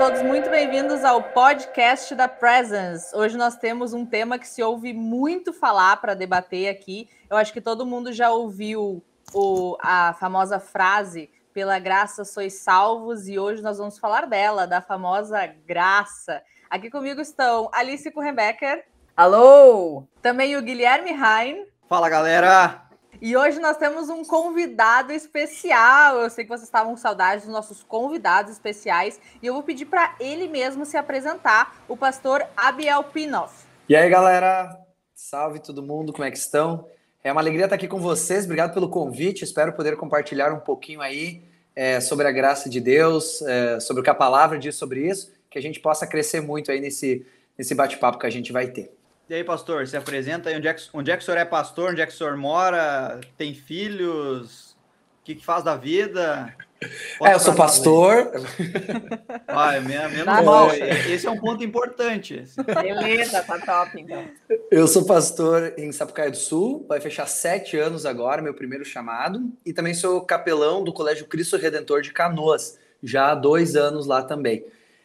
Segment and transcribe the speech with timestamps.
[0.00, 3.14] Todos muito bem-vindos ao podcast da Presence.
[3.14, 7.06] Hoje nós temos um tema que se ouve muito falar para debater aqui.
[7.28, 9.04] Eu acho que todo mundo já ouviu
[9.34, 14.80] o, a famosa frase pela graça sois salvos e hoje nós vamos falar dela, da
[14.80, 16.42] famosa graça.
[16.70, 18.86] Aqui comigo estão Alice Kurenbecker.
[19.14, 20.04] Alô!
[20.22, 21.66] Também o Guilherme Hein.
[21.86, 22.89] Fala, galera!
[23.22, 26.22] E hoje nós temos um convidado especial.
[26.22, 29.84] Eu sei que vocês estavam com saudade dos nossos convidados especiais e eu vou pedir
[29.84, 33.66] para ele mesmo se apresentar, o pastor Abiel Pinoff.
[33.86, 34.74] E aí, galera?
[35.14, 36.86] Salve todo mundo, como é que estão?
[37.22, 38.46] É uma alegria estar aqui com vocês.
[38.46, 39.44] Obrigado pelo convite.
[39.44, 41.42] Espero poder compartilhar um pouquinho aí
[41.76, 45.30] é, sobre a graça de Deus, é, sobre o que a palavra diz sobre isso,
[45.50, 47.26] que a gente possa crescer muito aí nesse,
[47.58, 48.90] nesse bate-papo que a gente vai ter.
[49.30, 51.44] E aí, pastor, se apresenta aí, onde é, que, onde é que o senhor é
[51.44, 54.72] pastor, onde é que o senhor mora, tem filhos,
[55.20, 56.52] o que, que faz da vida?
[57.16, 58.32] Pode é, eu sou pastor.
[59.46, 60.70] Ah, é mesmo, tá bom.
[60.72, 62.44] Esse é um ponto importante.
[62.64, 64.24] Beleza, tá top, então.
[64.70, 69.52] Eu sou pastor em Sapucaia do Sul, vai fechar sete anos agora, meu primeiro chamado,
[69.64, 74.22] e também sou capelão do Colégio Cristo Redentor de Canoas, já há dois anos lá
[74.22, 74.64] também.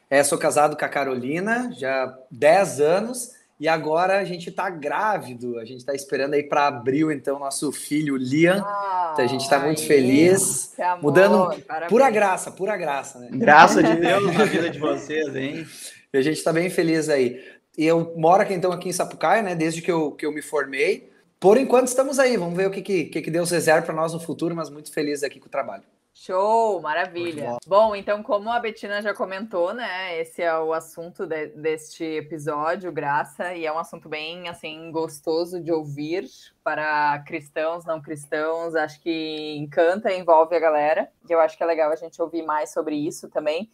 [0.10, 4.70] É, sou casado com a Carolina, já há dez anos, e agora a gente está
[4.70, 8.62] grávido, a gente está esperando aí para abril, então, nosso filho Liam.
[8.66, 10.78] Ah, então a gente está muito feliz.
[10.78, 11.90] Amor, mudando parabéns.
[11.90, 13.30] pura graça, pura graça, né?
[13.32, 15.66] Graça de Deus na vida de vocês, hein?
[16.14, 17.42] E a gente está bem feliz aí.
[17.78, 19.56] E eu moro aqui, então, aqui em Sapucaia, né?
[19.56, 21.10] Desde que eu, que eu me formei.
[21.40, 24.20] Por enquanto estamos aí, vamos ver o que, que, que Deus reserva para nós no
[24.20, 25.84] futuro, mas muito feliz aqui com o trabalho.
[26.18, 27.58] Show, maravilha.
[27.68, 30.18] Bom, então, como a Betina já comentou, né?
[30.18, 35.62] Esse é o assunto de, deste episódio, graça, e é um assunto bem assim gostoso
[35.62, 36.26] de ouvir
[36.64, 38.76] para cristãos, não cristãos.
[38.76, 41.12] Acho que encanta e envolve a galera.
[41.30, 43.70] E eu acho que é legal a gente ouvir mais sobre isso também.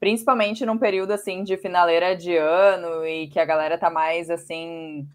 [0.00, 5.06] Principalmente num período assim de finaleira de ano e que a galera tá mais assim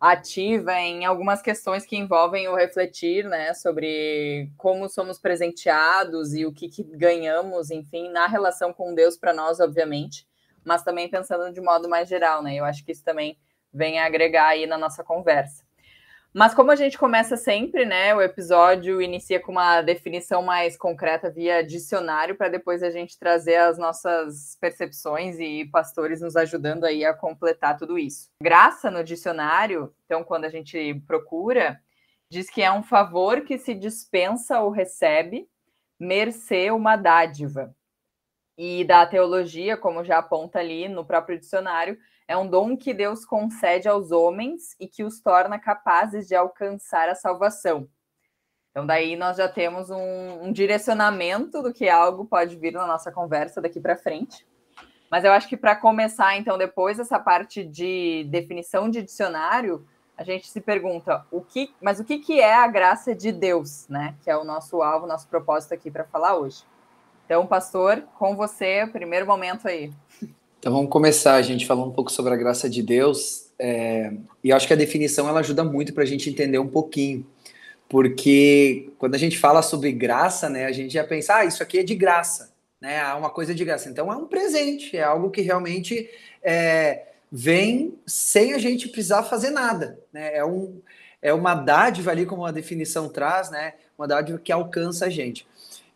[0.00, 6.52] ativa em algumas questões que envolvem o refletir, né, sobre como somos presenteados e o
[6.52, 10.26] que, que ganhamos, enfim, na relação com Deus para nós, obviamente,
[10.64, 12.54] mas também pensando de modo mais geral, né?
[12.54, 13.38] Eu acho que isso também
[13.72, 15.63] vem a agregar aí na nossa conversa.
[16.36, 18.12] Mas como a gente começa sempre, né?
[18.12, 23.54] O episódio inicia com uma definição mais concreta via dicionário, para depois a gente trazer
[23.54, 28.30] as nossas percepções e pastores nos ajudando aí a completar tudo isso.
[28.42, 31.80] Graça no dicionário, então, quando a gente procura,
[32.28, 35.48] diz que é um favor que se dispensa ou recebe,
[36.00, 37.72] mercê uma dádiva.
[38.58, 43.24] E da teologia, como já aponta ali no próprio dicionário, é um dom que Deus
[43.24, 47.88] concede aos homens e que os torna capazes de alcançar a salvação.
[48.70, 53.12] Então, daí nós já temos um, um direcionamento do que algo pode vir na nossa
[53.12, 54.44] conversa daqui para frente.
[55.10, 59.86] Mas eu acho que para começar, então, depois dessa parte de definição de dicionário,
[60.16, 63.86] a gente se pergunta o que, mas o que, que é a graça de Deus,
[63.88, 64.16] né?
[64.22, 66.64] Que é o nosso alvo, nosso propósito aqui para falar hoje.
[67.24, 69.92] Então, pastor, com você, primeiro momento aí.
[70.64, 73.50] Então vamos começar, a gente, falando um pouco sobre a graça de Deus.
[73.58, 74.10] É,
[74.42, 77.26] e acho que a definição ela ajuda muito para a gente entender um pouquinho.
[77.86, 81.80] Porque quando a gente fala sobre graça, né, a gente já pensa, ah, isso aqui
[81.80, 82.96] é de graça, né?
[82.96, 83.90] É uma coisa de graça.
[83.90, 86.08] Então é um presente, é algo que realmente
[86.42, 89.98] é, vem sem a gente precisar fazer nada.
[90.10, 90.34] Né?
[90.34, 90.80] É, um,
[91.20, 93.74] é uma dádiva ali, como a definição traz, né?
[93.98, 95.46] Uma dádiva que alcança a gente.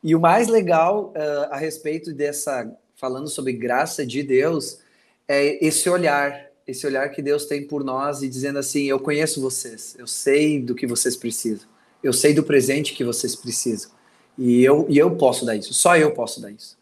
[0.04, 4.81] E o mais legal uh, a respeito dessa falando sobre graça de Deus,
[5.26, 9.41] é esse olhar, esse olhar que Deus tem por nós e dizendo assim: Eu conheço
[9.41, 11.66] vocês, eu sei do que vocês precisam,
[12.03, 13.91] eu sei do presente que vocês precisam,
[14.37, 16.76] e eu, e eu posso dar isso, só eu posso dar isso.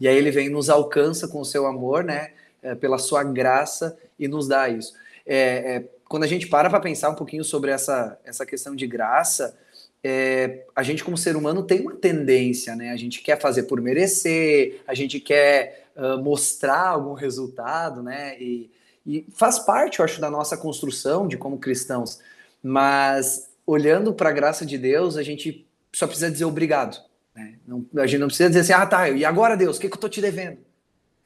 [0.00, 2.32] E aí ele vem nos alcança com o seu amor, né,
[2.62, 4.94] é, pela sua graça e nos dá isso.
[5.26, 8.86] É, é, quando a gente para para pensar um pouquinho sobre essa, essa questão de
[8.86, 9.56] graça,
[10.02, 12.90] é, a gente como ser humano tem uma tendência, né?
[12.90, 18.40] A gente quer fazer por merecer, a gente quer uh, mostrar algum resultado, né?
[18.40, 18.70] E,
[19.06, 22.20] e, faz parte, eu acho, da nossa construção de como cristãos.
[22.62, 27.02] Mas olhando para a graça de Deus, a gente só precisa dizer obrigado.
[27.34, 27.54] Né?
[27.66, 29.94] Não, a gente não precisa dizer assim, ah, tá, e agora Deus, o que, que
[29.94, 30.58] eu tô te devendo?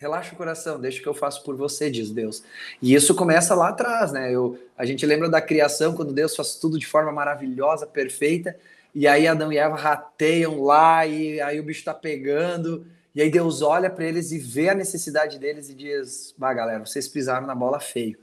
[0.02, 2.42] Relaxa o coração, deixa que eu faço por você, diz Deus.
[2.82, 4.34] E isso começa lá atrás, né?
[4.34, 8.56] Eu, a gente lembra da criação, quando Deus faz tudo de forma maravilhosa, perfeita,
[8.92, 12.84] e aí Adão e Eva rateiam lá, e aí o bicho está pegando,
[13.14, 16.84] e aí Deus olha para eles e vê a necessidade deles e diz: Bah, galera,
[16.84, 18.18] vocês pisaram na bola feio,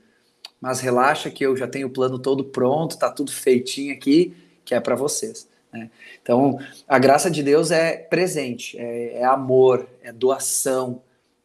[0.60, 4.36] mas relaxa que eu já tenho o plano todo pronto, tá tudo feitinho aqui,
[4.66, 5.48] que é para vocês.
[5.72, 5.90] Né?
[6.22, 11.00] Então, a graça de Deus é presente, é, é amor, é doação,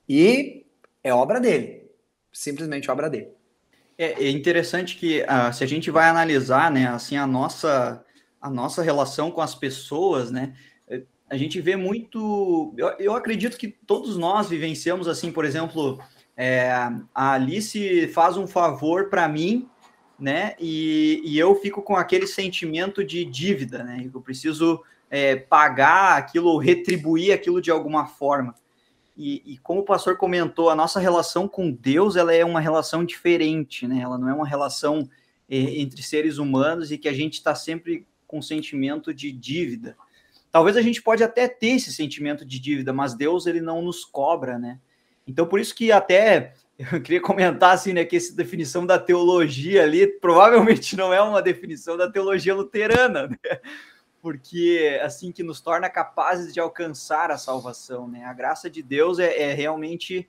[0.07, 0.65] e
[1.03, 1.89] É obra dele.
[2.31, 3.29] Simplesmente obra dele.
[3.97, 8.03] É, é interessante que uh, se a gente vai analisar, né, assim, a nossa,
[8.41, 10.53] a nossa relação com as pessoas, né,
[10.87, 12.73] é, a gente vê muito.
[12.77, 15.99] Eu, eu acredito que todos nós vivenciamos assim, por exemplo,
[16.35, 16.69] é,
[17.13, 19.69] a Alice faz um favor para mim,
[20.19, 20.55] né?
[20.59, 24.09] E, e, eu fico com aquele sentimento de dívida, né?
[24.13, 28.55] Eu preciso é, pagar aquilo ou retribuir aquilo de alguma forma.
[29.17, 33.05] E, e, como o pastor comentou, a nossa relação com Deus ela é uma relação
[33.05, 34.01] diferente, né?
[34.01, 35.09] Ela não é uma relação
[35.49, 39.95] é, entre seres humanos e que a gente está sempre com sentimento de dívida.
[40.51, 44.03] Talvez a gente pode até ter esse sentimento de dívida, mas Deus ele não nos
[44.03, 44.79] cobra, né?
[45.25, 49.83] Então por isso que até eu queria comentar assim, né, que essa definição da teologia
[49.83, 53.37] ali provavelmente não é uma definição da teologia luterana, né?
[54.25, 58.25] Porque assim que nos torna capazes de alcançar a salvação, né?
[58.25, 60.27] A graça de Deus é, é realmente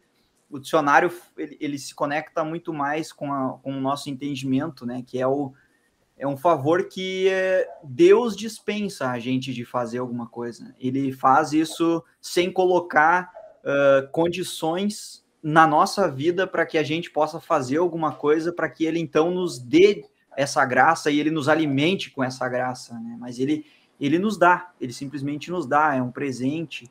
[0.50, 5.02] o dicionário ele, ele, se conecta muito mais com, a, com o nosso entendimento, né?
[5.06, 5.54] Que é o
[6.14, 10.75] é um favor que é, Deus dispensa a gente de fazer alguma coisa.
[10.78, 13.32] Ele faz isso sem colocar
[13.64, 18.84] uh, condições na nossa vida para que a gente possa fazer alguma coisa, para que
[18.84, 20.04] Ele então nos dê
[20.37, 23.16] essa graça e Ele nos alimente com essa graça, né?
[23.19, 23.64] Mas Ele
[24.00, 26.90] ele nos dá, ele simplesmente nos dá, é um presente.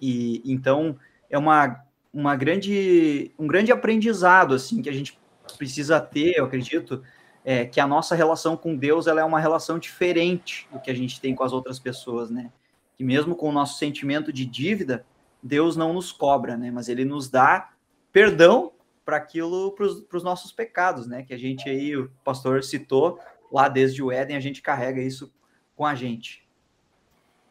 [0.00, 0.96] E então
[1.30, 5.18] é uma, uma grande, um grande aprendizado assim que a gente
[5.56, 7.02] precisa ter, eu acredito,
[7.44, 10.94] é, que a nossa relação com Deus ela é uma relação diferente do que a
[10.94, 12.50] gente tem com as outras pessoas, né?
[12.96, 15.04] Que mesmo com o nosso sentimento de dívida,
[15.42, 16.70] Deus não nos cobra, né?
[16.70, 17.70] Mas Ele nos dá
[18.12, 18.72] perdão
[19.04, 21.22] para aquilo, para os nossos pecados, né?
[21.22, 23.18] Que a gente aí, o pastor citou
[23.50, 25.32] lá desde o Éden, a gente carrega isso
[25.76, 26.42] com a gente.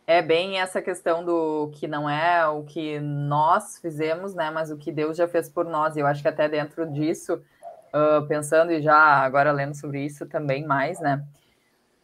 [0.07, 4.50] É bem essa questão do que não é o que nós fizemos, né?
[4.50, 5.95] Mas o que Deus já fez por nós.
[5.95, 10.25] E eu acho que até dentro disso, uh, pensando e já agora lendo sobre isso
[10.25, 11.23] também mais, né?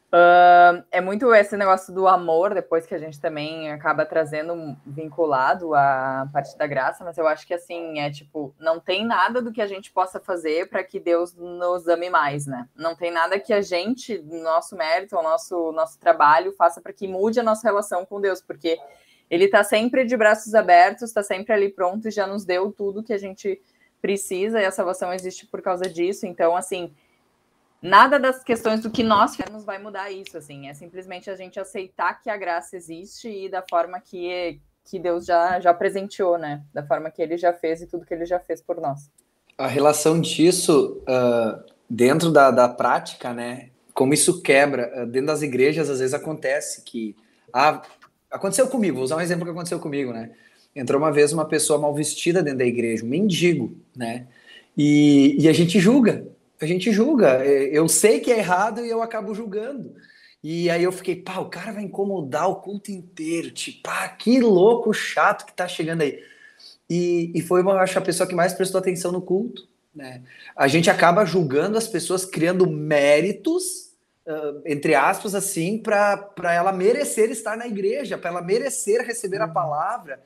[0.07, 5.75] Uh, é muito esse negócio do amor, depois que a gente também acaba trazendo vinculado
[5.75, 9.51] à parte da graça, mas eu acho que assim, é tipo, não tem nada do
[9.51, 12.69] que a gente possa fazer para que Deus nos ame mais, né?
[12.74, 17.06] Não tem nada que a gente, nosso mérito, o nosso, nosso trabalho, faça para que
[17.06, 18.80] mude a nossa relação com Deus, porque
[19.30, 23.04] Ele está sempre de braços abertos, está sempre ali pronto e já nos deu tudo
[23.04, 23.62] que a gente
[24.01, 26.25] precisa, e a salvação existe por causa disso.
[26.25, 26.94] Então, assim
[27.87, 31.59] nada das questões do que nós fizemos vai mudar isso, assim, é simplesmente a gente
[31.59, 36.61] aceitar que a graça existe e da forma que, que Deus já, já presenteou, né,
[36.73, 39.09] da forma que Ele já fez e tudo que Ele já fez por nós.
[39.57, 45.41] A relação disso uh, dentro da, da prática, né, como isso quebra, uh, dentro das
[45.41, 47.15] igrejas às vezes acontece que,
[47.51, 47.81] ah,
[48.29, 50.31] aconteceu comigo, vou usar um exemplo que aconteceu comigo, né,
[50.75, 54.27] entrou uma vez uma pessoa mal vestida dentro da igreja, um mendigo, né,
[54.77, 56.27] e, e a gente julga,
[56.59, 57.44] a gente julga.
[57.44, 59.95] É, eu sei que é errado e eu acabo julgando.
[60.44, 63.51] E aí eu fiquei, pá, o cara vai incomodar o culto inteiro.
[63.51, 66.24] Tipo, pá, que louco chato que tá chegando aí.
[66.89, 69.68] E, e foi, eu acho, a pessoa que mais prestou atenção no culto.
[69.94, 70.21] Né?
[70.56, 73.92] A gente acaba julgando as pessoas, criando méritos,
[74.28, 79.47] uh, entre aspas, assim, para ela merecer estar na igreja, para ela merecer receber a
[79.47, 79.54] uhum.
[79.54, 80.21] palavra.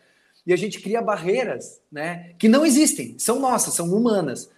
[0.46, 2.34] E a gente cria barreiras, né?
[2.38, 4.50] Que não existem, são nossas, são humanas.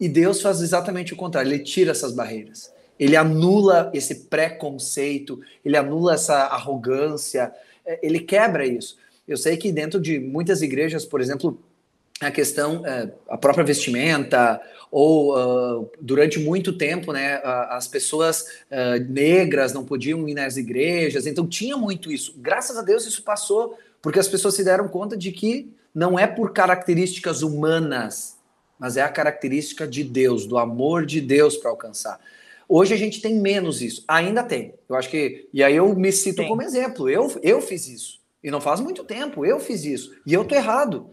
[0.00, 2.72] E Deus faz exatamente o contrário, ele tira essas barreiras.
[2.98, 7.52] Ele anula esse preconceito, ele anula essa arrogância,
[7.84, 8.96] é, ele quebra isso.
[9.28, 11.58] Eu sei que dentro de muitas igrejas, por exemplo,
[12.20, 19.00] a questão, é, a própria vestimenta, ou uh, durante muito tempo, né, as pessoas uh,
[19.08, 22.34] negras não podiam ir nas igrejas, então tinha muito isso.
[22.38, 26.26] Graças a Deus isso passou, porque as pessoas se deram conta de que não é
[26.26, 28.36] por características humanas
[28.80, 32.18] mas é a característica de Deus, do amor de Deus para alcançar.
[32.66, 34.74] Hoje a gente tem menos isso, ainda tem.
[34.88, 35.48] Eu acho que.
[35.52, 37.10] E aí eu me cito como exemplo.
[37.10, 38.20] Eu, eu fiz isso.
[38.42, 40.14] E não faz muito tempo, eu fiz isso.
[40.24, 41.10] E eu tô errado.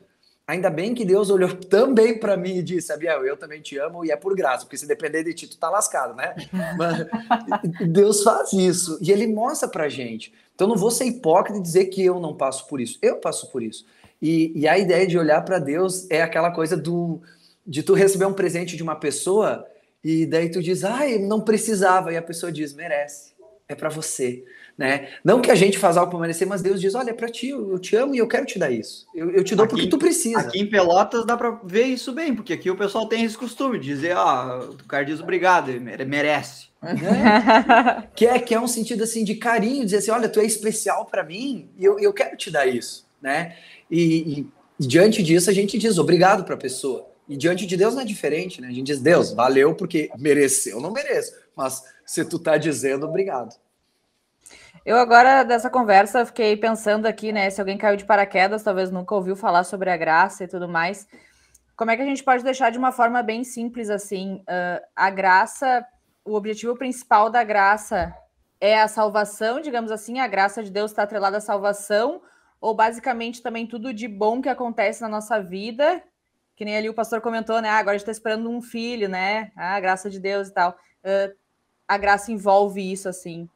[0.47, 4.05] Ainda bem que Deus olhou também para mim e disse: Abiel, eu também te amo
[4.05, 6.35] e é por graça, porque se depender de ti, tu tá lascado, né?
[6.77, 7.05] Mas
[7.89, 10.31] Deus faz isso e ele mostra pra gente.
[10.55, 12.97] Então não vou ser hipócrita e dizer que eu não passo por isso.
[13.01, 13.85] Eu passo por isso.
[14.21, 17.21] E, e a ideia de olhar para Deus é aquela coisa do,
[17.67, 19.67] de tu receber um presente de uma pessoa
[20.03, 23.33] e daí tu diz, ai, não precisava, e a pessoa diz, merece,
[23.67, 24.45] é para você,
[24.77, 25.09] né?
[25.21, 27.49] Não que a gente faz algo para merecer, mas Deus diz, olha, é para ti,
[27.49, 29.05] eu te amo e eu quero te dar isso.
[29.13, 30.39] Eu, eu te dou aqui, porque tu precisa.
[30.39, 33.79] Aqui em Pelotas dá para ver isso bem, porque aqui o pessoal tem esse costume
[33.79, 36.67] de dizer, ó, oh, o cara diz obrigado, merece.
[36.81, 38.07] Né?
[38.15, 41.05] que, é, que é um sentido assim de carinho, dizer assim, olha, tu é especial
[41.05, 43.57] para mim e eu, eu quero te dar isso, né?
[43.91, 44.47] E, e,
[44.79, 48.01] e diante disso a gente diz obrigado para a pessoa E diante de Deus não
[48.01, 48.67] é diferente, né?
[48.67, 51.33] A gente diz, Deus, valeu porque mereceu, não mereço.
[51.55, 53.55] Mas se tu tá dizendo, obrigado.
[54.85, 57.49] Eu agora, dessa conversa, fiquei pensando aqui, né?
[57.49, 61.05] Se alguém caiu de paraquedas, talvez nunca ouviu falar sobre a graça e tudo mais.
[61.75, 64.35] Como é que a gente pode deixar de uma forma bem simples assim?
[64.35, 65.85] Uh, a graça,
[66.23, 68.15] o objetivo principal da graça
[68.59, 72.21] é a salvação, digamos assim, a graça de Deus está atrelada à salvação,
[72.59, 76.01] ou basicamente também tudo de bom que acontece na nossa vida,
[76.57, 77.69] que nem ali o pastor comentou, né?
[77.69, 79.51] Ah, agora a gente está esperando um filho, né?
[79.55, 80.71] Ah, a graça de Deus e tal.
[81.03, 81.33] Uh,
[81.87, 83.47] a graça envolve isso, assim.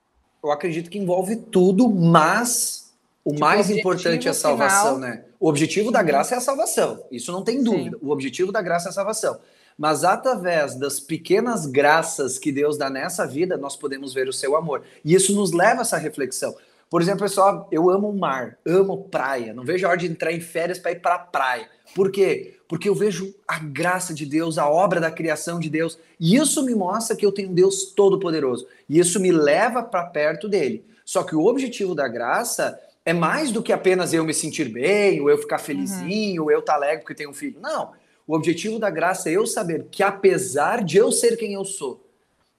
[0.44, 2.94] Eu acredito que envolve tudo, mas
[3.26, 5.00] o tipo, mais o importante é a salvação, final...
[5.00, 5.26] né?
[5.40, 7.04] O objetivo da graça é a salvação.
[7.12, 7.98] Isso não tem dúvida.
[7.98, 8.06] Sim.
[8.06, 9.40] O objetivo da graça é a salvação.
[9.76, 14.56] Mas através das pequenas graças que Deus dá nessa vida, nós podemos ver o seu
[14.56, 14.84] amor.
[15.04, 16.56] E isso nos leva a essa reflexão.
[16.92, 19.54] Por exemplo, pessoal, eu amo o mar, amo praia.
[19.54, 21.70] Não vejo a hora de entrar em férias para ir para a praia.
[21.96, 22.58] Por quê?
[22.72, 26.00] Porque eu vejo a graça de Deus, a obra da criação de Deus.
[26.18, 28.66] E isso me mostra que eu tenho um Deus todo-poderoso.
[28.88, 30.86] E isso me leva para perto dele.
[31.04, 35.20] Só que o objetivo da graça é mais do que apenas eu me sentir bem,
[35.20, 36.46] ou eu ficar felizinho, uhum.
[36.46, 37.60] ou eu estar tá alegre porque tenho um filho.
[37.60, 37.92] Não.
[38.26, 42.10] O objetivo da graça é eu saber que apesar de eu ser quem eu sou,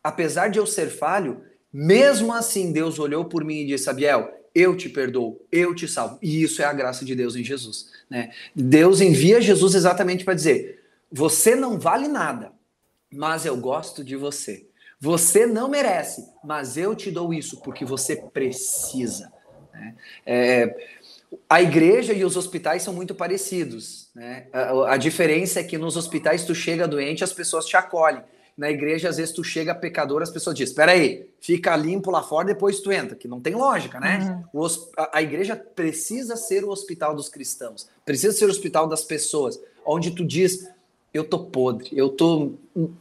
[0.04, 1.40] apesar de eu ser falho,
[1.72, 6.18] mesmo assim, Deus olhou por mim e disse: Abiel, eu te perdoo, eu te salvo.
[6.22, 7.90] E isso é a graça de Deus em Jesus.
[8.08, 8.30] Né?
[8.54, 12.52] Deus envia Jesus exatamente para dizer: você não vale nada,
[13.12, 14.66] mas eu gosto de você.
[15.00, 19.32] Você não merece, mas eu te dou isso porque você precisa.
[19.72, 19.94] Né?
[20.24, 20.76] É,
[21.48, 24.10] a igreja e os hospitais são muito parecidos.
[24.14, 24.46] Né?
[24.52, 28.22] A, a diferença é que nos hospitais tu chega doente, as pessoas te acolhem
[28.56, 32.22] na igreja, às vezes tu chega pecador, as pessoas dizem, espera aí, fica limpo lá
[32.22, 34.46] fora, depois tu entra, que não tem lógica, né?
[34.52, 34.66] Uhum.
[34.96, 39.60] A, a, igreja precisa ser o hospital dos cristãos, precisa ser o hospital das pessoas,
[39.84, 40.68] onde tu diz,
[41.12, 42.52] eu tô podre, eu tô,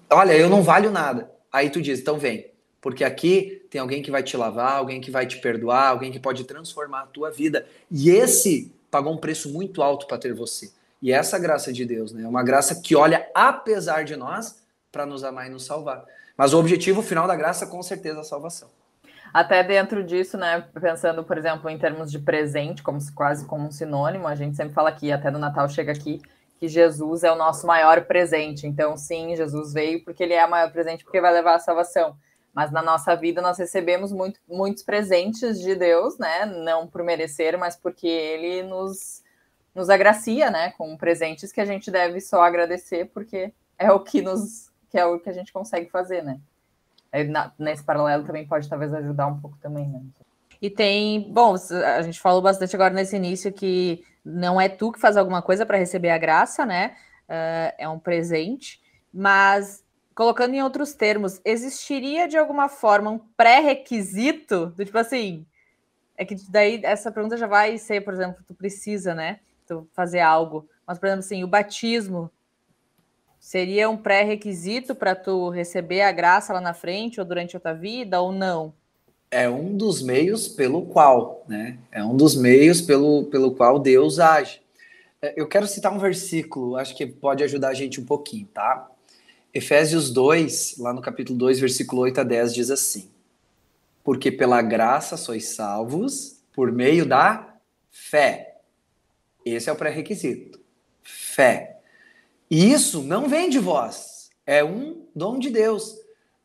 [0.10, 1.30] olha, eu não valho nada.
[1.52, 2.48] Aí tu diz, então vem,
[2.80, 6.20] porque aqui tem alguém que vai te lavar, alguém que vai te perdoar, alguém que
[6.20, 7.66] pode transformar a tua vida.
[7.90, 10.72] E esse pagou um preço muito alto para ter você.
[11.02, 12.24] E essa graça de Deus, né?
[12.24, 14.61] É uma graça que olha apesar de nós
[14.92, 16.06] para nos amar e nos salvar.
[16.36, 18.70] Mas o objetivo final da graça, com certeza, é a salvação.
[19.34, 23.72] Até dentro disso, né, pensando, por exemplo, em termos de presente, como quase como um
[23.72, 26.22] sinônimo, a gente sempre fala aqui, até no Natal chega aqui,
[26.60, 28.68] que Jesus é o nosso maior presente.
[28.68, 32.16] Então, sim, Jesus veio porque ele é o maior presente, porque vai levar a salvação.
[32.54, 36.46] Mas na nossa vida nós recebemos muito, muitos presentes de Deus, né?
[36.46, 39.24] Não por merecer, mas porque ele nos,
[39.74, 40.72] nos agracia, né?
[40.78, 45.06] Com presentes que a gente deve só agradecer, porque é o que nos que é
[45.06, 46.40] o que a gente consegue fazer, né?
[47.30, 50.02] Na, nesse paralelo também pode talvez ajudar um pouco também, né?
[50.62, 55.00] E tem, bom, a gente falou bastante agora nesse início que não é tu que
[55.00, 56.96] faz alguma coisa para receber a graça, né?
[57.28, 58.80] Uh, é um presente,
[59.12, 59.84] mas
[60.14, 65.46] colocando em outros termos, existiria de alguma forma um pré-requisito do tipo assim,
[66.18, 69.40] é que daí essa pergunta já vai ser, por exemplo, tu precisa, né?
[69.66, 72.30] Tu fazer algo, mas por exemplo assim, o batismo
[73.42, 77.74] Seria um pré-requisito para tu receber a graça lá na frente ou durante a tua
[77.74, 78.72] vida ou não?
[79.32, 81.80] É um dos meios pelo qual, né?
[81.92, 84.62] É um dos meios pelo, pelo qual Deus age.
[85.20, 88.88] É, eu quero citar um versículo, acho que pode ajudar a gente um pouquinho, tá?
[89.52, 93.10] Efésios 2, lá no capítulo 2, versículo 8 a 10, diz assim:
[94.04, 97.56] Porque pela graça sois salvos por meio da
[97.90, 98.58] fé.
[99.44, 100.60] Esse é o pré-requisito.
[101.02, 101.81] Fé.
[102.52, 105.96] E isso não vem de vós, é um dom de Deus,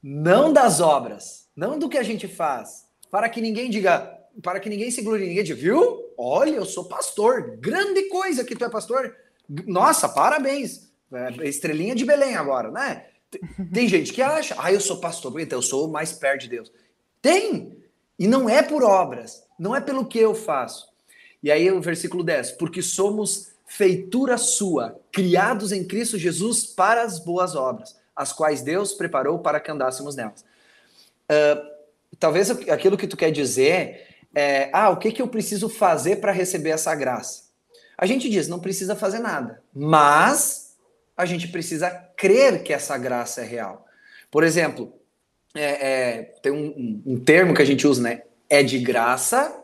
[0.01, 4.69] não das obras, não do que a gente faz, para que ninguém diga, para que
[4.69, 6.05] ninguém se glorie, ninguém diga, viu?
[6.17, 9.17] Olha, eu sou pastor, grande coisa que tu é pastor.
[9.67, 10.93] Nossa, parabéns.
[11.13, 13.07] É, estrelinha de Belém agora, né?
[13.75, 16.73] Tem gente que acha, ah, eu sou pastor, então eu sou mais perto de Deus.
[17.21, 17.77] Tem!
[18.17, 20.89] E não é por obras, não é pelo que eu faço.
[21.43, 27.19] E aí o versículo 10, porque somos feitura sua, criados em Cristo Jesus para as
[27.19, 30.45] boas obras, as quais Deus preparou para que andássemos nelas.
[31.31, 31.77] Uh,
[32.19, 34.07] talvez aquilo que tu quer dizer
[34.39, 37.45] é, ah, o que, que eu preciso fazer para receber essa graça?
[37.97, 40.77] A gente diz, não precisa fazer nada, mas
[41.17, 43.87] a gente precisa crer que essa graça é real.
[44.31, 44.93] Por exemplo,
[45.55, 48.23] é, é, tem um, um, um termo que a gente usa, né?
[48.51, 49.59] É de graça,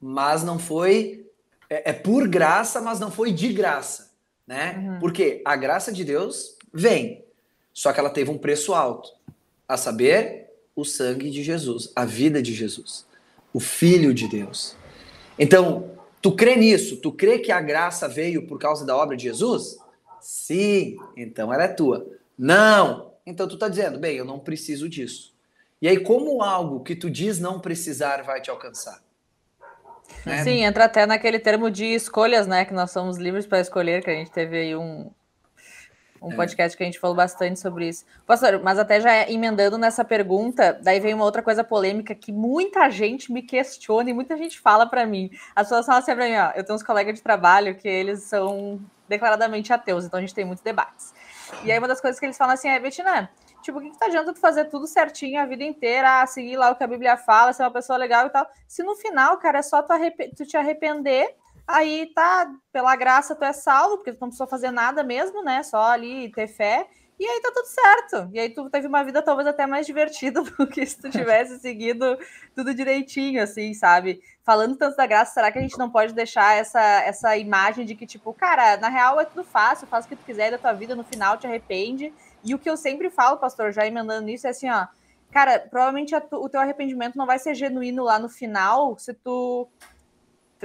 [0.00, 1.28] mas não foi
[1.70, 4.10] é, é, por graça, mas não foi de graça,
[4.44, 4.74] né?
[4.76, 4.98] Uhum.
[4.98, 7.24] Porque a graça de Deus vem,
[7.72, 9.08] só que ela teve um preço alto,
[9.68, 13.06] a saber, o sangue de Jesus, a vida de Jesus,
[13.52, 14.76] o Filho de Deus.
[15.38, 16.96] Então, tu crê nisso?
[16.96, 19.78] Tu crê que a graça veio por causa da obra de Jesus?
[20.20, 22.06] Sim, então ela é tua.
[22.36, 25.32] Não, então tu está dizendo, bem, eu não preciso disso.
[25.80, 29.02] E aí, como algo que tu diz não precisar vai te alcançar?
[30.24, 30.42] Né?
[30.44, 32.64] Sim, entra até naquele termo de escolhas, né?
[32.64, 35.10] Que nós somos livres para escolher, que a gente teve aí um,
[36.22, 36.36] um é.
[36.36, 38.04] podcast que a gente falou bastante sobre isso.
[38.26, 42.90] Pastor, mas até já emendando nessa pergunta, daí vem uma outra coisa polêmica que muita
[42.90, 45.30] gente me questiona e muita gente fala para mim.
[45.56, 48.22] As pessoas falam assim para mim, ó, eu tenho uns colegas de trabalho que eles
[48.24, 51.12] são declaradamente ateus, então a gente tem muitos debates.
[51.64, 53.28] E aí uma das coisas que eles falam assim é, Betina,
[53.70, 56.72] Tipo, o que, que tá adianta tu fazer tudo certinho a vida inteira, seguir lá
[56.72, 58.44] o que a Bíblia fala, ser uma pessoa legal e tal.
[58.66, 59.92] Se no final, cara, é só tu,
[60.36, 61.36] tu te arrepender,
[61.68, 65.62] aí tá, pela graça tu é salvo, porque tu não precisou fazer nada mesmo, né?
[65.62, 66.88] Só ali ter fé.
[67.16, 68.30] E aí tá tudo certo.
[68.32, 71.60] E aí tu teve uma vida talvez até mais divertida do que se tu tivesse
[71.60, 72.18] seguido
[72.56, 74.20] tudo direitinho, assim, sabe?
[74.42, 77.94] Falando tanto da graça, será que a gente não pode deixar essa, essa imagem de
[77.94, 80.72] que, tipo, cara, na real é tudo fácil, faz o que tu quiser da tua
[80.72, 82.12] vida, no final te arrepende
[82.44, 84.86] e o que eu sempre falo, pastor, já emendando nisso, é assim, ó.
[85.30, 89.68] Cara, provavelmente tu, o teu arrependimento não vai ser genuíno lá no final, se tu.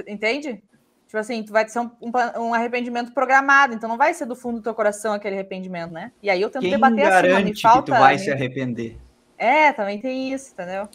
[0.06, 0.62] Entende?
[1.06, 1.90] Tipo assim, tu vai ser um,
[2.36, 6.10] um, arrependimento programado, então não vai ser do fundo do teu coração aquele arrependimento, né?
[6.20, 7.92] E aí eu tento Quem debater garante assim, me falta.
[7.92, 8.96] Que tu vai se arrepender.
[9.38, 10.88] É, também tem isso, entendeu?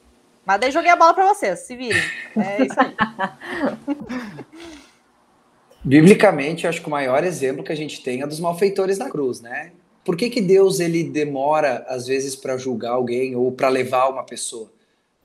[0.45, 2.01] Mas daí joguei a bola para vocês, se virem.
[2.35, 2.93] É isso aí.
[5.83, 9.41] Biblicamente, acho que o maior exemplo que a gente tem é dos malfeitores na cruz,
[9.41, 9.71] né?
[10.03, 14.23] Por que, que Deus ele demora às vezes para julgar alguém ou para levar uma
[14.23, 14.71] pessoa?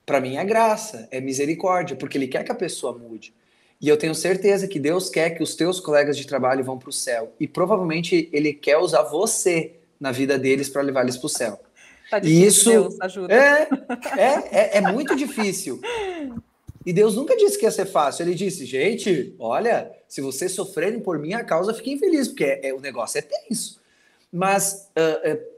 [0.04, 3.34] Para mim é graça, é misericórdia, porque ele quer que a pessoa mude.
[3.80, 6.88] E eu tenho certeza que Deus quer que os teus colegas de trabalho vão para
[6.88, 7.32] o céu.
[7.38, 11.60] E provavelmente ele quer usar você na vida deles para levar eles para o céu.
[12.10, 13.34] Tá difícil, e isso Deus, ajuda.
[13.34, 13.68] É,
[14.16, 15.80] é, é, é muito difícil.
[16.84, 18.22] E Deus nunca disse que ia ser fácil.
[18.22, 22.74] Ele disse, gente, olha, se vocês sofrerem por minha causa, fiquem felizes, porque é, é,
[22.74, 23.80] o negócio é tenso.
[24.32, 25.56] Mas uh, uh,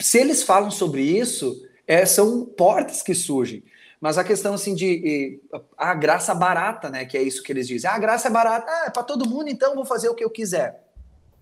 [0.00, 3.62] se eles falam sobre isso, é, são portas que surgem.
[4.00, 5.40] Mas a questão assim de
[5.78, 7.06] a graça barata, né?
[7.06, 7.88] Que é isso que eles dizem.
[7.88, 10.22] Ah, a graça é barata, ah, é para todo mundo, então vou fazer o que
[10.22, 10.84] eu quiser.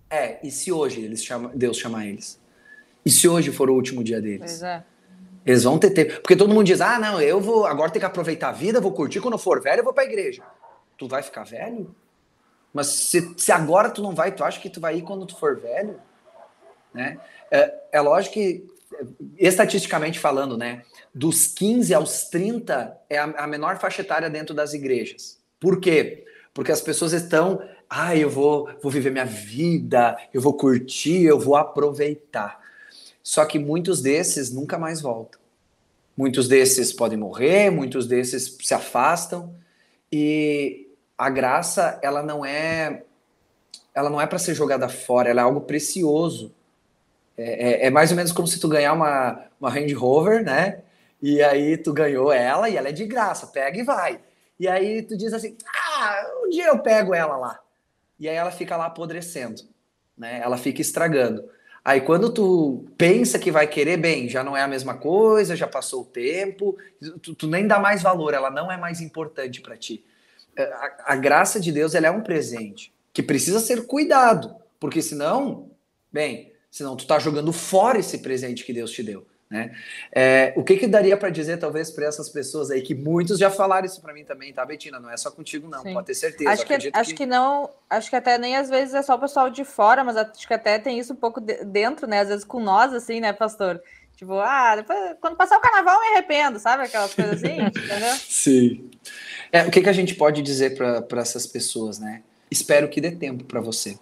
[0.09, 2.39] É, e se hoje eles chamam, Deus chamar eles?
[3.05, 4.39] E se hoje for o último dia deles?
[4.39, 4.83] Pois é.
[5.45, 6.21] Eles vão ter tempo.
[6.21, 8.93] Porque todo mundo diz: ah, não, eu vou agora ter que aproveitar a vida, vou
[8.93, 9.19] curtir.
[9.19, 10.41] Quando eu for velho, eu vou para a igreja.
[10.97, 11.93] Tu vai ficar velho?
[12.73, 15.35] Mas se, se agora tu não vai, tu acha que tu vai ir quando tu
[15.37, 15.99] for velho?
[16.93, 17.19] Né?
[17.49, 18.65] É, é lógico que,
[19.37, 24.73] estatisticamente falando, né, dos 15 aos 30 é a, a menor faixa etária dentro das
[24.73, 25.39] igrejas.
[25.59, 26.25] Por quê?
[26.53, 31.39] Porque as pessoas estão, ah, eu vou, vou viver minha vida, eu vou curtir, eu
[31.39, 32.61] vou aproveitar.
[33.23, 35.39] Só que muitos desses nunca mais voltam.
[36.15, 39.55] Muitos desses podem morrer, muitos desses se afastam
[40.11, 43.03] e a graça ela não é
[43.95, 46.51] ela não é para ser jogada fora, ela é algo precioso.
[47.37, 50.81] É, é, é, mais ou menos como se tu ganhar uma, uma Range Rover, né?
[51.21, 54.19] E aí tu ganhou ela e ela é de graça, pega e vai.
[54.59, 57.59] E aí tu diz assim, ah, um dia eu pego ela lá.
[58.19, 59.61] E aí ela fica lá apodrecendo,
[60.17, 60.39] né?
[60.43, 61.49] Ela fica estragando.
[61.83, 65.67] Aí quando tu pensa que vai querer, bem, já não é a mesma coisa, já
[65.67, 66.77] passou o tempo,
[67.21, 70.05] tu, tu nem dá mais valor, ela não é mais importante para ti.
[70.55, 75.01] É, a, a, graça de Deus ela é um presente que precisa ser cuidado, porque
[75.01, 75.71] senão,
[76.11, 79.23] bem, senão tu tá jogando fora esse presente que Deus te deu.
[79.47, 79.71] Né?
[80.11, 83.51] É, o que, que daria para dizer, talvez, para essas pessoas aí, que muitos já
[83.51, 84.99] falaram isso para mim também, tá, Betina?
[84.99, 85.93] Não é só contigo, não, Sim.
[85.93, 86.49] pode ter certeza.
[86.49, 87.15] Acho que, acho que...
[87.15, 90.17] que não, acho que até nem às vezes é só o pessoal de fora, mas
[90.17, 92.21] acho que até tem isso um pouco dentro, né?
[92.21, 93.79] Às vezes com nós, assim, né, pastor?
[94.15, 96.85] Tipo, ah, depois, quando passar o carnaval eu me arrependo, sabe?
[96.85, 98.15] Aquelas coisas assim, entendeu?
[98.17, 98.89] Sim.
[99.51, 102.23] É, o que, que a gente pode dizer para essas pessoas, né?
[102.49, 103.99] Espero que dê tempo para você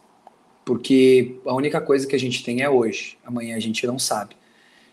[0.63, 4.35] porque a única coisa que a gente tem é hoje, amanhã a gente não sabe.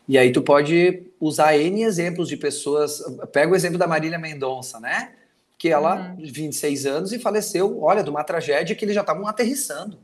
[0.09, 3.03] E aí tu pode usar N exemplos de pessoas,
[3.33, 5.13] pega o exemplo da Marília Mendonça, né?
[5.59, 6.25] Que ela, uhum.
[6.25, 9.99] 26 anos, e faleceu, olha, de uma tragédia que eles já estavam aterrissando.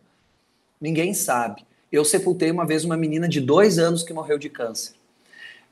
[0.78, 1.64] Ninguém sabe.
[1.90, 4.94] Eu sepultei uma vez uma menina de dois anos que morreu de câncer.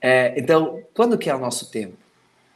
[0.01, 1.97] É, então, quando que é o nosso tempo?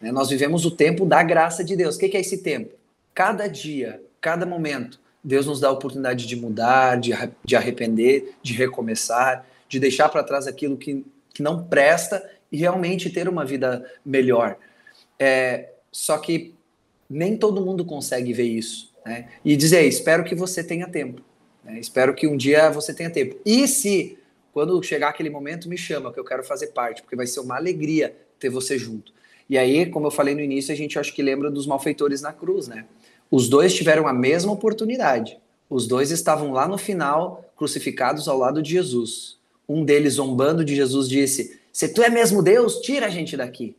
[0.01, 1.96] É, nós vivemos o tempo da graça de Deus.
[1.96, 2.75] O que, que é esse tempo?
[3.14, 7.11] Cada dia, cada momento, Deus nos dá a oportunidade de mudar, de,
[7.45, 13.11] de arrepender, de recomeçar, de deixar para trás aquilo que, que não presta e realmente
[13.11, 14.57] ter uma vida melhor.
[15.19, 16.55] É, só que
[17.11, 18.95] nem todo mundo consegue ver isso.
[19.05, 19.29] Né?
[19.45, 21.21] E dizer, espero que você tenha tempo.
[21.65, 21.81] Né?
[21.81, 23.37] Espero que um dia você tenha tempo.
[23.45, 24.17] E se,
[24.53, 27.57] quando chegar aquele momento, me chama, que eu quero fazer parte, porque vai ser uma
[27.57, 29.12] alegria ter você junto.
[29.51, 32.33] E aí, como eu falei no início, a gente acho que lembra dos malfeitores na
[32.33, 32.85] cruz, né?
[33.31, 38.62] Os dois tiveram a mesma oportunidade, Os dois estavam lá no final, crucificados ao lado
[38.62, 39.37] de Jesus.
[39.69, 43.75] Um deles, zombando de Jesus, disse: Se tu é mesmo Deus, tira a gente daqui.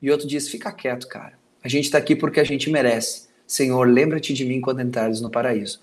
[0.00, 1.32] E outro disse: Fica quieto, cara.
[1.62, 3.26] A gente está aqui porque a gente merece.
[3.46, 5.80] Senhor, lembra-te de mim quando entrares no paraíso.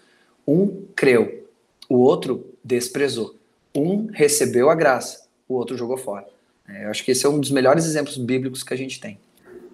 [0.48, 1.46] Um creu,
[1.90, 3.36] o outro desprezou.
[3.76, 6.26] Um recebeu a graça, o outro jogou fora.
[6.68, 9.20] É, eu acho que esse é um dos melhores exemplos bíblicos que a gente tem.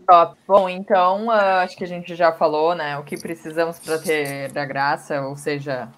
[0.07, 0.37] Top.
[0.47, 4.51] Bom, então, uh, acho que a gente já falou, né, o que precisamos para ter
[4.51, 5.89] da graça, ou seja,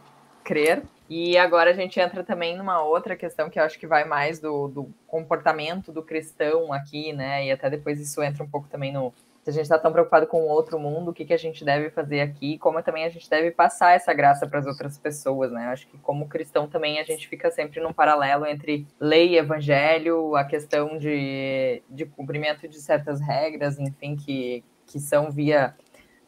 [0.44, 0.84] crer.
[1.10, 4.40] E agora a gente entra também numa outra questão que eu acho que vai mais
[4.40, 8.92] do, do comportamento do cristão aqui, né, e até depois isso entra um pouco também
[8.92, 9.14] no,
[9.48, 11.64] se a gente está tão preocupado com o outro mundo, o que, que a gente
[11.64, 15.54] deve fazer aqui, como também a gente deve passar essa graça para as outras pessoas,
[15.54, 15.68] né?
[15.68, 20.36] Acho que como cristão também a gente fica sempre num paralelo entre lei e evangelho,
[20.36, 25.74] a questão de, de cumprimento de certas regras, enfim, que, que são via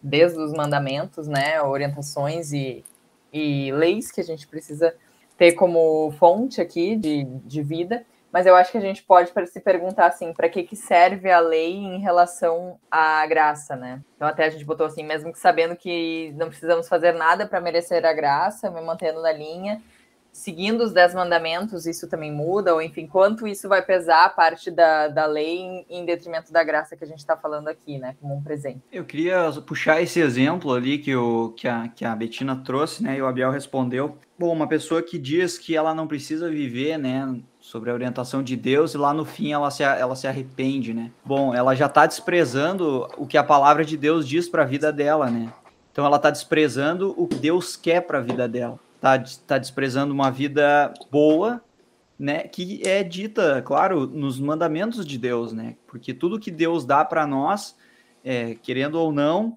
[0.01, 1.61] desde os mandamentos, né?
[1.61, 2.85] Orientações e,
[3.33, 4.95] e leis que a gente precisa
[5.37, 9.59] ter como fonte aqui de, de vida mas eu acho que a gente pode se
[9.59, 14.01] perguntar assim, para que, que serve a lei em relação à graça, né?
[14.15, 17.61] Então até a gente botou assim, mesmo que sabendo que não precisamos fazer nada para
[17.61, 19.81] merecer a graça, me mantendo na linha,
[20.31, 24.71] seguindo os dez mandamentos, isso também muda, ou enfim, quanto isso vai pesar a parte
[24.71, 28.15] da, da lei em, em detrimento da graça que a gente está falando aqui, né?
[28.21, 28.81] Como um presente.
[28.91, 33.17] Eu queria puxar esse exemplo ali que, o, que, a, que a Betina trouxe, né?
[33.17, 34.17] E o Abel respondeu.
[34.37, 37.41] Bom, uma pessoa que diz que ela não precisa viver, né?
[37.69, 41.11] Sobre a orientação de Deus e lá no fim ela se, ela se arrepende, né?
[41.23, 44.91] Bom, ela já está desprezando o que a palavra de Deus diz para a vida
[44.91, 45.53] dela, né?
[45.91, 48.79] Então ela está desprezando o que Deus quer para a vida dela.
[48.95, 51.61] Está tá desprezando uma vida boa,
[52.17, 52.39] né?
[52.39, 55.75] Que é dita, claro, nos mandamentos de Deus, né?
[55.85, 57.75] Porque tudo que Deus dá para nós,
[58.23, 59.55] é, querendo ou não,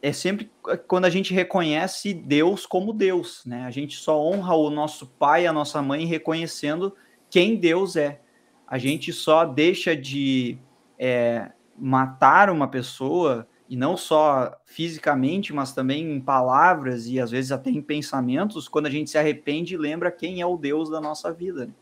[0.00, 0.48] é sempre
[0.86, 3.64] quando a gente reconhece Deus como Deus, né?
[3.64, 6.94] A gente só honra o nosso pai, a nossa mãe, reconhecendo
[7.32, 8.20] quem Deus é.
[8.68, 10.58] A gente só deixa de
[10.98, 17.50] é, matar uma pessoa, e não só fisicamente, mas também em palavras e às vezes
[17.50, 21.00] até em pensamentos, quando a gente se arrepende e lembra quem é o Deus da
[21.00, 21.64] nossa vida.
[21.64, 21.72] Né?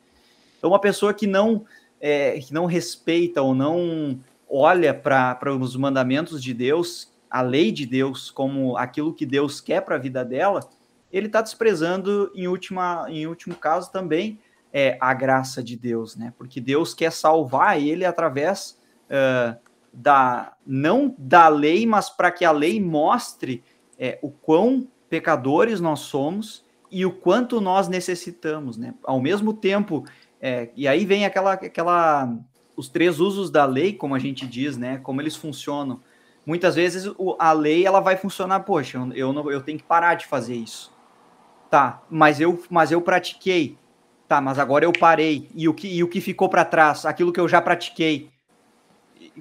[0.57, 1.65] Então, uma pessoa que não,
[2.01, 7.87] é, que não respeita ou não olha para os mandamentos de Deus, a lei de
[7.87, 10.61] Deus, como aquilo que Deus quer para a vida dela,
[11.11, 14.39] ele está desprezando, em, última, em último caso, também
[14.73, 16.33] é a graça de Deus, né?
[16.37, 19.59] Porque Deus quer salvar ele através uh,
[19.93, 23.65] da não da lei, mas para que a lei mostre
[23.99, 28.95] é, o quão pecadores nós somos e o quanto nós necessitamos, né?
[29.05, 30.05] Ao mesmo tempo,
[30.41, 32.35] é, e aí vem aquela, aquela,
[32.77, 34.99] os três usos da lei, como a gente diz, né?
[34.99, 36.01] Como eles funcionam.
[36.47, 40.15] Muitas vezes o, a lei ela vai funcionar, poxa, eu, não, eu tenho que parar
[40.15, 40.93] de fazer isso,
[41.69, 42.03] tá?
[42.09, 43.77] Mas eu, mas eu pratiquei,
[44.31, 45.51] Tá, mas agora eu parei.
[45.57, 47.05] E o que, e o que ficou para trás?
[47.05, 48.31] Aquilo que eu já pratiquei.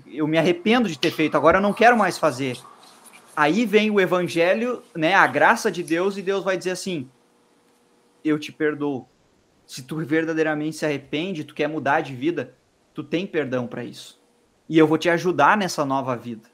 [0.08, 2.58] Eu me arrependo de ter feito, agora eu não quero mais fazer.
[3.36, 7.08] Aí vem o evangelho, né, a graça de Deus, e Deus vai dizer assim:
[8.23, 9.08] Eu te perdoo.
[9.63, 12.56] Se tu verdadeiramente se arrepende, tu quer mudar de vida,
[12.91, 14.19] tu tem perdão para isso.
[14.67, 16.49] E eu vou te ajudar nessa nova vida.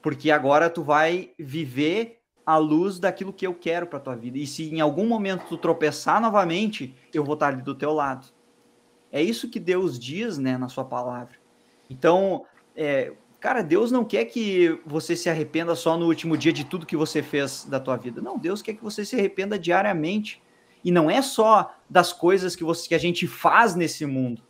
[0.00, 2.19] Porque agora tu vai viver
[2.50, 4.36] à luz daquilo que eu quero para tua vida.
[4.36, 8.26] E se em algum momento tu tropeçar novamente, eu vou estar ali do teu lado.
[9.12, 11.36] É isso que Deus diz, né, na sua palavra.
[11.88, 16.64] Então, é, cara, Deus não quer que você se arrependa só no último dia de
[16.64, 18.20] tudo que você fez da tua vida.
[18.20, 20.42] Não, Deus quer que você se arrependa diariamente.
[20.82, 24.42] E não é só das coisas que, você, que a gente faz nesse mundo,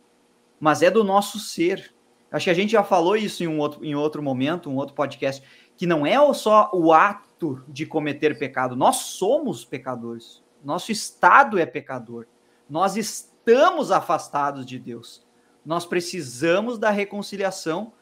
[0.59, 1.93] mas é do nosso ser.
[2.31, 4.95] Acho que a gente já falou isso em um outro, em outro momento, um outro
[4.95, 5.43] podcast,
[5.75, 8.75] que não é só o ato ato de cometer pecado.
[8.75, 10.43] Nós somos pecadores.
[10.63, 12.27] Nosso estado é pecador.
[12.69, 15.25] Nós estamos afastados de Deus.
[15.65, 17.93] Nós precisamos da reconciliação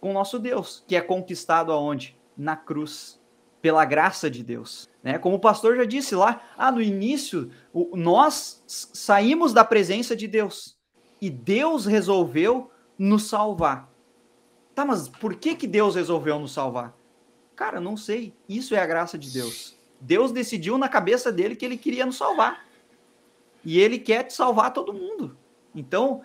[0.00, 2.16] com nosso Deus, que é conquistado aonde?
[2.36, 3.20] Na cruz,
[3.62, 4.88] pela graça de Deus.
[5.02, 5.18] Né?
[5.18, 7.50] Como o pastor já disse lá, ah, no início,
[7.94, 10.76] nós saímos da presença de Deus
[11.20, 13.90] e Deus resolveu nos salvar.
[14.74, 16.94] Tá, mas por que, que Deus resolveu nos salvar?
[17.56, 18.34] Cara, não sei.
[18.46, 19.76] Isso é a graça de Deus.
[20.00, 22.66] Deus decidiu na cabeça dele que ele queria nos salvar.
[23.64, 25.36] E ele quer salvar todo mundo.
[25.74, 26.22] Então,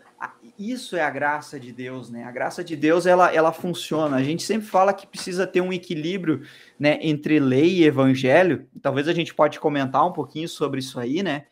[0.57, 2.23] isso é a graça de Deus, né?
[2.23, 4.17] A graça de Deus, ela, ela funciona.
[4.17, 6.45] A gente sempre fala que precisa ter um equilíbrio,
[6.79, 8.67] né, entre lei e evangelho.
[8.81, 11.45] Talvez a gente pode comentar um pouquinho sobre isso aí, né?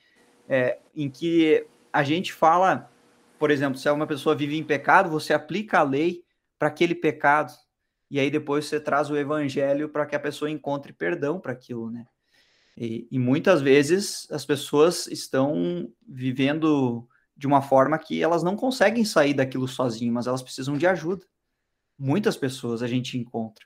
[0.47, 2.91] É, em que a gente fala,
[3.37, 6.23] por exemplo, se uma pessoa vive em pecado, você aplica a lei
[6.57, 7.51] para aquele pecado,
[8.09, 11.91] e aí depois você traz o evangelho para que a pessoa encontre perdão para aquilo,
[11.91, 12.05] né?
[12.75, 19.03] E, e, muitas vezes as pessoas estão vivendo de uma forma que elas não conseguem
[19.03, 21.25] sair daquilo sozinho, mas elas precisam de ajuda.
[21.97, 23.65] Muitas pessoas a gente encontra.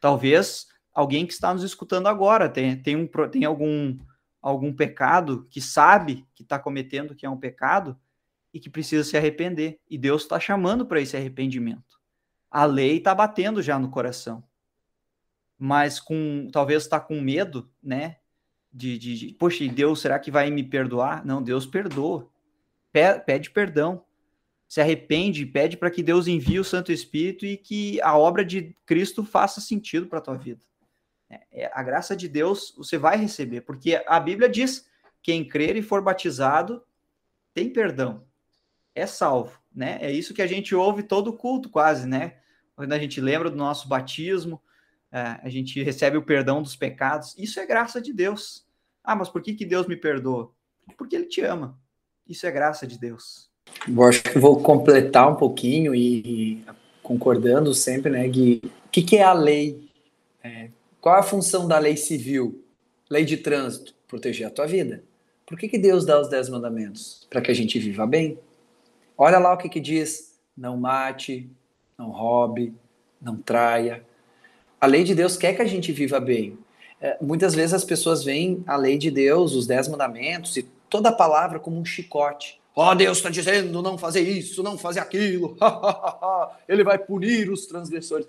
[0.00, 3.98] Talvez alguém que está nos escutando agora tem, tem, um, tem algum,
[4.40, 7.98] algum pecado que sabe que está cometendo que é um pecado
[8.54, 9.78] e que precisa se arrepender.
[9.88, 11.95] E Deus está chamando para esse arrependimento.
[12.56, 14.42] A lei está batendo já no coração.
[15.58, 18.16] Mas com talvez está com medo, né?
[18.72, 21.22] De, de, de, poxa, Deus, será que vai me perdoar?
[21.22, 22.30] Não, Deus perdoa.
[23.26, 24.06] Pede perdão.
[24.66, 28.74] Se arrepende, pede para que Deus envie o Santo Espírito e que a obra de
[28.86, 30.64] Cristo faça sentido para a tua vida.
[31.28, 34.88] É, é, a graça de Deus você vai receber, porque a Bíblia diz:
[35.22, 36.82] quem crer e for batizado
[37.52, 38.24] tem perdão
[38.96, 39.98] é salvo, né?
[40.00, 42.38] É isso que a gente ouve todo culto, quase, né?
[42.76, 44.60] Quando a gente lembra do nosso batismo,
[45.10, 47.34] é, a gente recebe o perdão dos pecados.
[47.38, 48.66] Isso é graça de Deus.
[49.02, 50.52] Ah, mas por que, que Deus me perdoa?
[50.98, 51.78] Porque Ele te ama.
[52.28, 53.50] Isso é graça de Deus.
[53.88, 56.62] Eu acho que vou completar um pouquinho e,
[57.02, 58.60] concordando sempre, né, Gui?
[58.86, 59.88] O que, que é a lei?
[60.42, 62.62] É, qual é a função da lei civil?
[63.08, 65.02] Lei de trânsito, proteger a tua vida.
[65.46, 67.26] Por que, que Deus dá os dez mandamentos?
[67.30, 68.38] Para que a gente viva bem.
[69.16, 71.48] Olha lá o que, que diz: não mate,
[71.98, 72.74] não roube,
[73.20, 74.04] não traia.
[74.80, 76.58] A lei de Deus quer que a gente viva bem.
[77.00, 81.08] É, muitas vezes as pessoas veem a lei de Deus, os dez mandamentos e toda
[81.08, 82.60] a palavra como um chicote.
[82.74, 85.56] Ó, oh, Deus está dizendo não fazer isso, não fazer aquilo.
[86.68, 88.26] Ele vai punir os transgressores.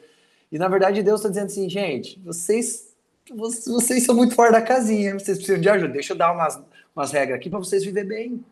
[0.49, 2.95] E na verdade Deus está dizendo assim, gente, vocês,
[3.29, 5.93] vocês são muito fora da casinha, vocês precisam de ajuda.
[5.93, 6.57] Deixa eu dar umas,
[6.95, 8.45] umas regras aqui para vocês viverem bem.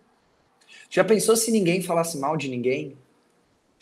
[0.89, 2.97] Já pensou se ninguém falasse mal de ninguém?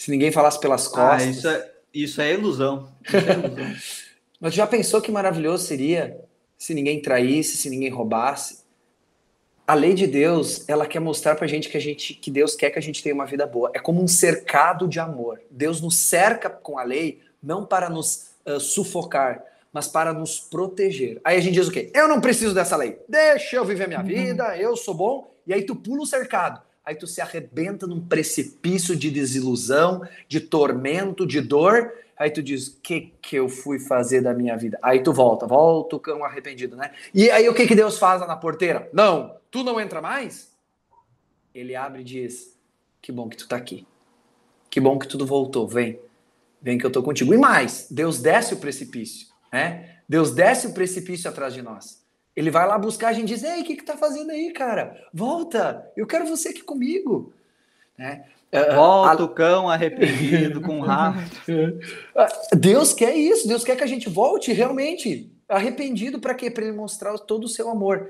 [0.04, 1.22] Se ninguém falasse pelas ah, costas?
[1.22, 2.89] Ah, isso, é, isso é ilusão.
[3.06, 3.76] Isso é ilusão.
[4.38, 6.20] Mas já pensou que maravilhoso seria
[6.58, 8.66] se ninguém traísse, se ninguém roubasse?
[9.66, 12.70] A lei de Deus, ela quer mostrar pra gente que a gente que Deus quer
[12.70, 13.72] que a gente tenha uma vida boa.
[13.74, 15.39] É como um cercado de amor.
[15.50, 21.22] Deus nos cerca com a lei não para nos uh, sufocar, mas para nos proteger.
[21.24, 21.89] Aí a gente diz o quê?
[21.94, 23.00] Eu não preciso dessa lei.
[23.08, 24.06] Deixa eu viver minha uhum.
[24.06, 25.34] vida, eu sou bom.
[25.48, 30.39] E aí tu pula o cercado aí tu se arrebenta num precipício de desilusão, de
[30.39, 34.78] tormento, de dor, aí tu diz, o que que eu fui fazer da minha vida?
[34.82, 36.91] Aí tu volta, volta o cão arrependido, né?
[37.13, 38.89] E aí o que que Deus faz lá na porteira?
[38.93, 40.54] Não, tu não entra mais?
[41.54, 42.58] Ele abre e diz,
[43.02, 43.88] que bom que tu tá aqui.
[44.69, 46.00] Que bom que tudo voltou, vem.
[46.62, 47.34] Vem que eu tô contigo.
[47.34, 50.00] E mais, Deus desce o precipício, né?
[50.08, 52.03] Deus desce o precipício atrás de nós.
[52.36, 54.52] Ele vai lá buscar a gente e diz: Ei, o que, que tá fazendo aí,
[54.52, 55.00] cara?
[55.13, 57.34] Volta, eu quero você aqui comigo.
[57.98, 58.26] Né?
[58.52, 59.26] É, Volta a...
[59.26, 61.26] o cão arrependido com raiva.
[62.56, 66.50] Deus quer isso, Deus quer que a gente volte realmente arrependido para quê?
[66.50, 68.10] Para ele mostrar todo o seu amor.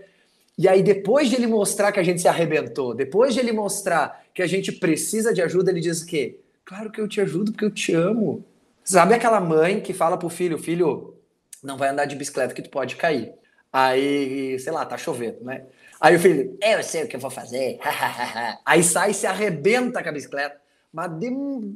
[0.57, 4.23] E aí, depois de ele mostrar que a gente se arrebentou, depois de ele mostrar
[4.33, 6.39] que a gente precisa de ajuda, ele diz o quê?
[6.63, 8.45] Claro que eu te ajudo porque eu te amo.
[8.83, 11.15] Sabe aquela mãe que fala pro filho, filho,
[11.63, 13.33] não vai andar de bicicleta que tu pode cair.
[13.73, 15.65] Aí, sei lá, tá chovendo, né?
[15.99, 17.79] Aí o filho, eu sei o que eu vou fazer.
[18.63, 20.61] aí sai e se arrebenta com a bicicleta,
[20.93, 21.09] mas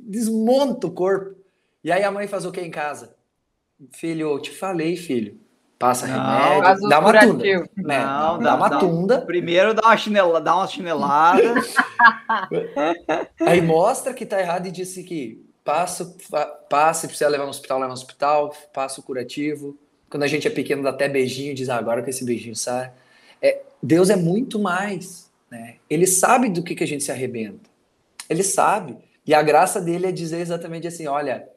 [0.03, 1.36] desmonta o corpo.
[1.83, 3.15] E aí a mãe faz o que em casa?
[3.91, 5.39] Filho, eu te falei, filho.
[5.79, 7.43] Passa não, remédio, dá uma tunda.
[7.75, 8.05] Né?
[8.05, 9.21] Não, dá, dá uma tunda.
[9.21, 11.55] Primeiro dá uma chinela, dá uma chinelada.
[13.41, 16.15] aí mostra que tá errado e disse que passa,
[16.69, 19.77] passa, se precisa levar no hospital, leva no hospital, passa o curativo
[20.10, 22.91] quando a gente é pequeno, dá até beijinho, diz ah, agora que esse beijinho sai.
[23.41, 25.30] É, Deus é muito mais.
[25.50, 25.76] Né?
[25.89, 27.70] Ele sabe do que, que a gente se arrebenta.
[28.30, 28.98] Ele sabe.
[29.26, 31.50] E a graça dele é dizer exatamente assim: olha,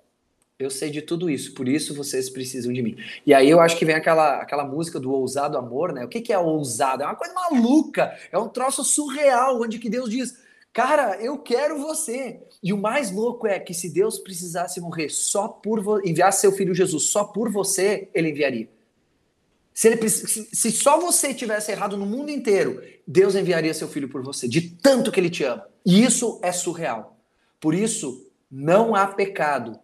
[0.59, 2.97] eu sei de tudo isso, por isso vocês precisam de mim.
[3.25, 6.05] E aí eu acho que vem aquela, aquela música do ousado amor, né?
[6.05, 7.03] O que, que é ousado?
[7.03, 10.39] É uma coisa maluca, é um troço surreal, onde que Deus diz:
[10.73, 12.41] Cara, eu quero você.
[12.63, 16.01] E o mais louco é que se Deus precisasse morrer só por vo...
[16.07, 18.69] enviar seu filho Jesus só por você, ele enviaria.
[19.73, 24.23] Se, ele, se só você tivesse errado no mundo inteiro, Deus enviaria seu filho por
[24.23, 25.67] você, de tanto que ele te ama.
[25.87, 27.17] E isso é surreal.
[27.59, 29.79] Por isso, não há pecado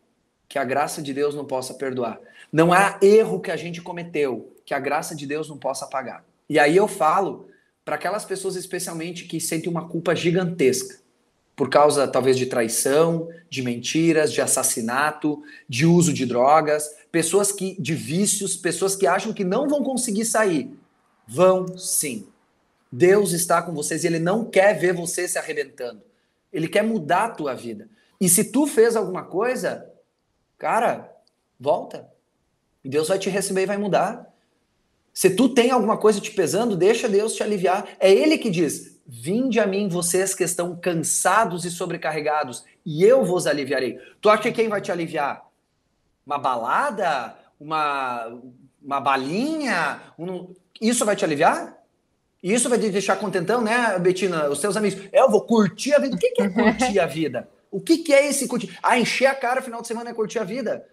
[0.49, 2.21] que a graça de Deus não possa perdoar.
[2.53, 6.25] Não há erro que a gente cometeu que a graça de Deus não possa apagar.
[6.49, 7.49] E aí eu falo
[7.85, 11.06] para aquelas pessoas especialmente que sentem uma culpa gigantesca
[11.57, 17.81] por causa talvez de traição, de mentiras, de assassinato, de uso de drogas, pessoas que
[17.81, 20.71] de vícios, pessoas que acham que não vão conseguir sair.
[21.27, 22.29] Vão sim.
[22.93, 26.03] Deus está com vocês e ele não quer ver você se arrebentando.
[26.53, 27.89] Ele quer mudar a tua vida.
[28.21, 29.91] E se tu fez alguma coisa,
[30.59, 31.11] cara,
[31.59, 32.09] volta.
[32.85, 34.33] E Deus vai te receber e vai mudar.
[35.13, 37.89] Se tu tem alguma coisa te pesando, deixa Deus te aliviar.
[37.99, 43.25] É Ele que diz: Vinde a mim, vocês que estão cansados e sobrecarregados, e eu
[43.25, 43.99] vos aliviarei.
[44.21, 45.45] Tu acha que quem vai te aliviar?
[46.27, 47.37] Uma balada?
[47.59, 48.41] Uma,
[48.83, 50.01] uma balinha?
[50.19, 50.53] Um...
[50.81, 51.77] Isso vai te aliviar?
[52.43, 54.49] Isso vai te deixar contentão, né, Betina?
[54.49, 55.01] Os seus amigos.
[55.13, 56.17] É, eu vou curtir a vida.
[56.17, 57.49] O que é curtir a vida?
[57.71, 58.77] O que é esse curtir?
[58.83, 60.85] Ah, encher a cara final de semana é curtir a vida.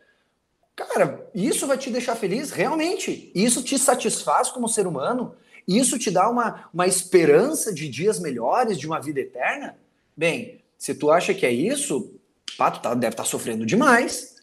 [0.75, 3.31] Cara, isso vai te deixar feliz, realmente.
[3.35, 5.35] Isso te satisfaz como ser humano?
[5.67, 9.77] Isso te dá uma, uma esperança de dias melhores, de uma vida eterna?
[10.15, 12.13] Bem, se tu acha que é isso,
[12.57, 14.35] pá, tu tá, deve estar tá sofrendo demais,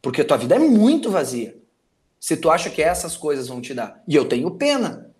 [0.00, 1.56] porque tua vida é muito vazia.
[2.20, 4.02] Se tu acha que essas coisas vão te dar.
[4.06, 5.10] E eu tenho pena.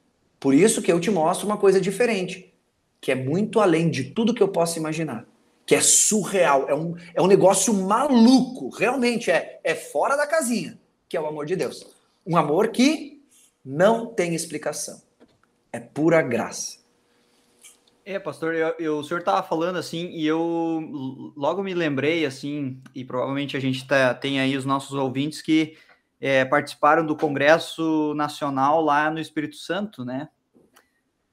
[0.41, 2.55] Por isso que eu te mostro uma coisa diferente,
[3.01, 5.27] que é muito além de tudo que eu posso imaginar
[5.69, 10.81] que é surreal, é um, é um negócio maluco, realmente é, é fora da casinha,
[11.07, 11.87] que é o amor de Deus.
[12.27, 13.23] Um amor que
[13.63, 15.03] não tem explicação,
[15.73, 16.79] é pura graça.
[18.05, 22.83] É, pastor, eu, eu, o senhor estava falando assim, e eu logo me lembrei, assim,
[22.95, 25.77] e provavelmente a gente tá, tem aí os nossos ouvintes que
[26.19, 30.29] é, participaram do Congresso Nacional lá no Espírito Santo, né?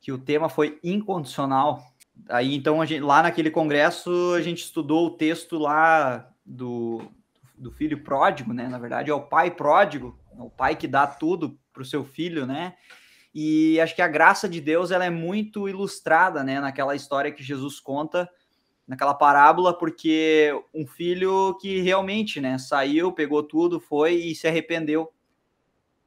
[0.02, 1.82] Que o tema foi incondicional.
[2.28, 7.10] Aí, então, gente, lá naquele congresso, a gente estudou o texto lá do,
[7.58, 8.68] do filho pródigo, né?
[8.68, 12.04] Na verdade, é o pai pródigo, é o pai que dá tudo para o seu
[12.04, 12.76] filho, né?
[13.38, 16.62] E acho que a graça de Deus ela é muito ilustrada, né?
[16.62, 18.30] Naquela história que Jesus conta,
[18.88, 22.58] naquela parábola, porque um filho que realmente, né?
[22.58, 25.12] Saiu, pegou tudo, foi e se arrependeu.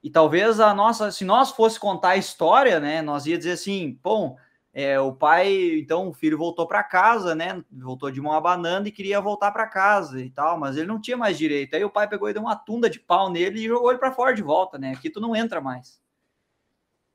[0.03, 3.03] E talvez a nossa, se nós fosse contar a história, né?
[3.03, 4.39] Nós ia dizer assim, bom
[4.73, 7.63] é, o pai, então o filho voltou para casa, né?
[7.71, 11.17] Voltou de mão abanando e queria voltar para casa e tal, mas ele não tinha
[11.17, 11.75] mais direito.
[11.75, 14.13] Aí o pai pegou e deu uma tunda de pau nele e jogou ele para
[14.13, 14.93] fora de volta, né?
[14.93, 16.01] Aqui tu não entra mais.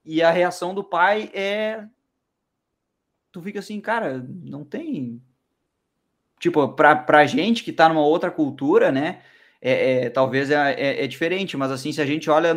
[0.06, 1.88] E a reação do pai é
[3.32, 5.22] tu fica assim, cara, não tem
[6.40, 9.22] tipo, pra, pra gente que tá numa outra cultura, né?
[9.62, 12.54] É, é talvez é, é, é, diferente, mas assim, se a gente olha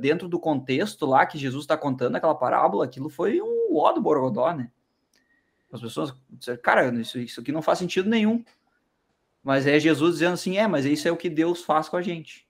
[0.00, 4.00] dentro do contexto lá que Jesus está contando aquela parábola, aquilo foi um ó do
[4.00, 4.70] Borogodó, né?
[5.72, 8.44] As pessoas disseram, cara, isso, isso aqui não faz sentido nenhum.
[9.42, 12.02] Mas é Jesus dizendo assim, é, mas isso é o que Deus faz com a
[12.02, 12.46] gente.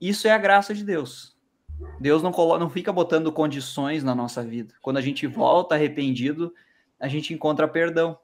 [0.00, 1.37] Isso é a graça de Deus.
[2.00, 4.74] Deus não, coloca, não fica botando condições na nossa vida.
[4.80, 6.54] Quando a gente volta arrependido,
[6.98, 8.18] a gente encontra perdão.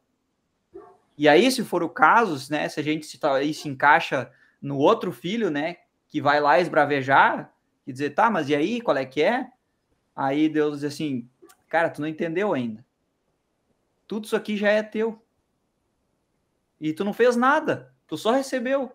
[1.16, 4.78] E aí, se for o caso, né, se a gente se, aí se encaixa no
[4.78, 5.76] outro filho, né,
[6.08, 7.52] que vai lá esbravejar,
[7.86, 9.48] e dizer, tá, mas e aí, qual é que é?
[10.16, 11.28] Aí Deus diz assim,
[11.68, 12.84] cara, tu não entendeu ainda.
[14.06, 15.22] Tudo isso aqui já é teu.
[16.80, 18.92] E tu não fez nada, tu só recebeu.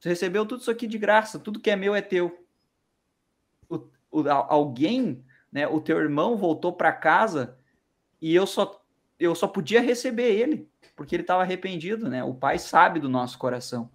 [0.00, 2.43] Tu recebeu tudo isso aqui de graça, tudo que é meu é teu.
[4.48, 7.58] Alguém, né, o teu irmão voltou para casa
[8.20, 8.80] e eu só
[9.18, 12.22] eu só podia receber ele, porque ele estava arrependido, né?
[12.24, 13.90] O pai sabe do nosso coração.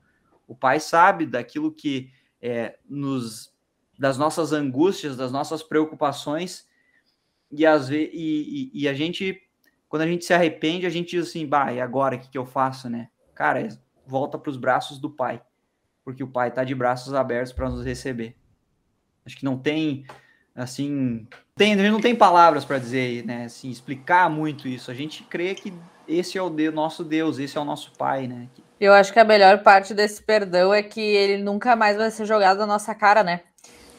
[0.47, 2.10] O pai sabe daquilo que
[2.41, 3.53] é, nos,
[3.97, 6.67] das nossas angústias, das nossas preocupações,
[7.51, 9.41] e, às e, e, e, a gente,
[9.88, 12.38] quando a gente se arrepende, a gente diz assim, bah, e agora o que, que
[12.38, 13.10] eu faço, né?
[13.36, 13.67] Cara, é,
[14.05, 15.41] volta para os braços do Pai,
[16.03, 18.38] porque o Pai está de braços abertos para nos receber.
[19.25, 20.05] Acho que não tem,
[20.55, 23.45] assim, tem, a gente não tem palavras para dizer, né?
[23.45, 24.89] Assim, explicar muito isso.
[24.89, 25.73] A gente crê que
[26.08, 28.47] esse é o de, nosso Deus, esse é o nosso Pai, né?
[28.79, 32.25] Eu acho que a melhor parte desse perdão é que ele nunca mais vai ser
[32.25, 33.41] jogado na nossa cara, né?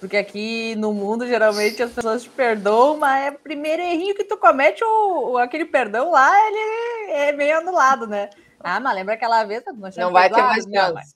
[0.01, 4.25] Porque aqui no mundo, geralmente, as pessoas te perdoam, mas é o primeiro errinho que
[4.25, 8.31] tu comete, o, aquele perdão lá, ele é meio anulado, né?
[8.59, 9.63] Ah, mas lembra aquela vez?
[9.67, 11.15] Não, não vai ter mais chance.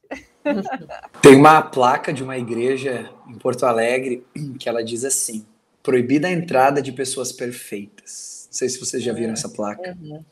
[1.22, 4.24] Tem uma placa de uma igreja em Porto Alegre
[4.58, 5.46] que ela diz assim:
[5.82, 8.48] proibida a entrada de pessoas perfeitas.
[8.48, 9.96] Não sei se vocês já viram essa placa.
[10.00, 10.24] Uhum.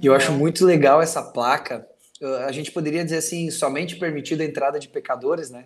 [0.00, 1.86] E eu acho muito legal essa placa,
[2.46, 5.64] a gente poderia dizer assim, somente permitida a entrada de pecadores, né?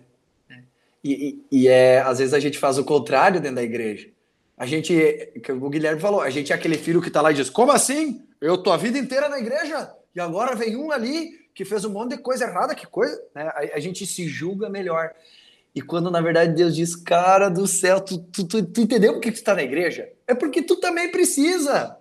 [1.03, 4.09] E, e, e, é, às vezes a gente faz o contrário dentro da igreja.
[4.57, 4.93] A gente,
[5.49, 8.21] o Guilherme falou, a gente é aquele filho que tá lá e diz: Como assim?
[8.41, 11.89] Eu tô a vida inteira na igreja e agora vem um ali que fez um
[11.89, 13.21] monte de coisa errada, que coisa.
[13.35, 13.41] Né?
[13.41, 15.11] A, a, gente se julga melhor.
[15.75, 19.19] E quando na verdade Deus diz: Cara do céu, tu, tu, tu, tu entendeu por
[19.19, 20.07] que tu tá na igreja?
[20.25, 21.97] É porque tu também precisa.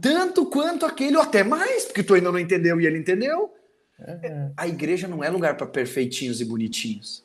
[0.00, 3.54] Tanto quanto aquele, ou até mais, porque tu ainda não entendeu e ele entendeu.
[4.00, 4.52] Uhum.
[4.56, 7.24] A igreja não é lugar para perfeitinhos e bonitinhos.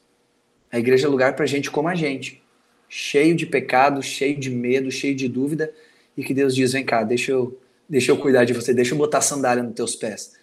[0.72, 2.43] A igreja é lugar para gente como a gente,
[2.88, 5.74] cheio de pecado, cheio de medo, cheio de dúvida,
[6.16, 7.59] e que Deus diz: vem cá, deixa eu,
[7.89, 10.34] deixa eu cuidar de você, deixa eu botar sandália nos teus pés,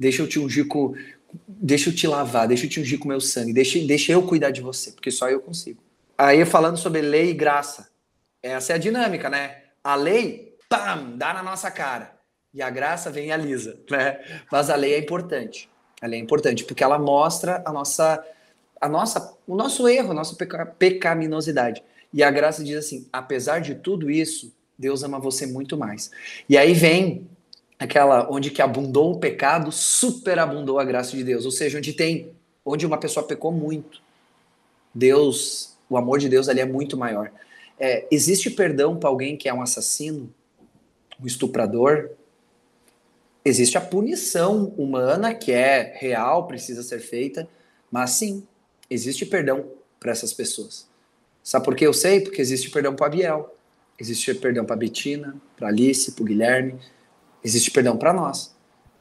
[0.00, 0.94] deixa eu te ungir com,
[1.46, 4.50] deixa eu te lavar, deixa eu te ungir com meu sangue, deixa, deixa eu cuidar
[4.50, 5.78] de você, porque só eu consigo.
[6.16, 7.90] aí falando sobre lei e graça.
[8.42, 9.58] Essa é a dinâmica, né?
[9.84, 12.18] A lei, pam, dá na nossa cara.
[12.54, 14.18] E a graça vem e alisa, né?
[14.50, 15.68] Mas a lei é importante.
[16.00, 18.24] A lei é importante porque ela mostra a nossa,
[18.80, 21.84] a nossa, o nosso erro, a nossa peca, pecaminosidade.
[22.12, 26.10] E a graça diz assim: apesar de tudo isso, Deus ama você muito mais.
[26.48, 27.28] E aí vem
[27.80, 31.46] aquela onde que abundou o pecado, superabundou a graça de Deus.
[31.46, 32.30] Ou seja, onde tem,
[32.62, 34.02] onde uma pessoa pecou muito,
[34.94, 37.32] Deus, o amor de Deus ali é muito maior.
[37.78, 40.32] É, existe perdão para alguém que é um assassino,
[41.18, 42.10] um estuprador?
[43.42, 47.48] Existe a punição humana que é real, precisa ser feita,
[47.90, 48.46] mas sim,
[48.90, 49.64] existe perdão
[49.98, 50.86] para essas pessoas.
[51.42, 52.20] Sabe por que eu sei?
[52.20, 53.54] Porque existe perdão para Abiel,
[53.98, 56.78] existe perdão para Betina, para Alice, para Guilherme,
[57.44, 58.54] existe perdão para nós.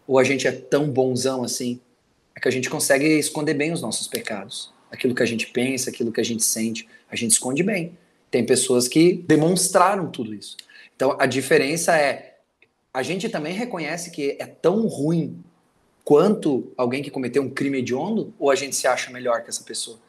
[0.08, 1.80] Ou a gente é tão bonzão assim,
[2.36, 4.74] é que a gente consegue esconder bem os nossos pecados.
[4.92, 7.98] Aquilo que a gente pensa, aquilo que a gente sente, a gente esconde bem.
[8.32, 10.58] Tem pessoas que demonstraram tudo isso.
[10.96, 12.38] Então a diferença é
[12.94, 15.44] a gente também reconhece que é tão ruim
[16.04, 19.64] quanto alguém que cometeu um crime hediondo, ou a gente se acha melhor que essa
[19.64, 20.00] pessoa?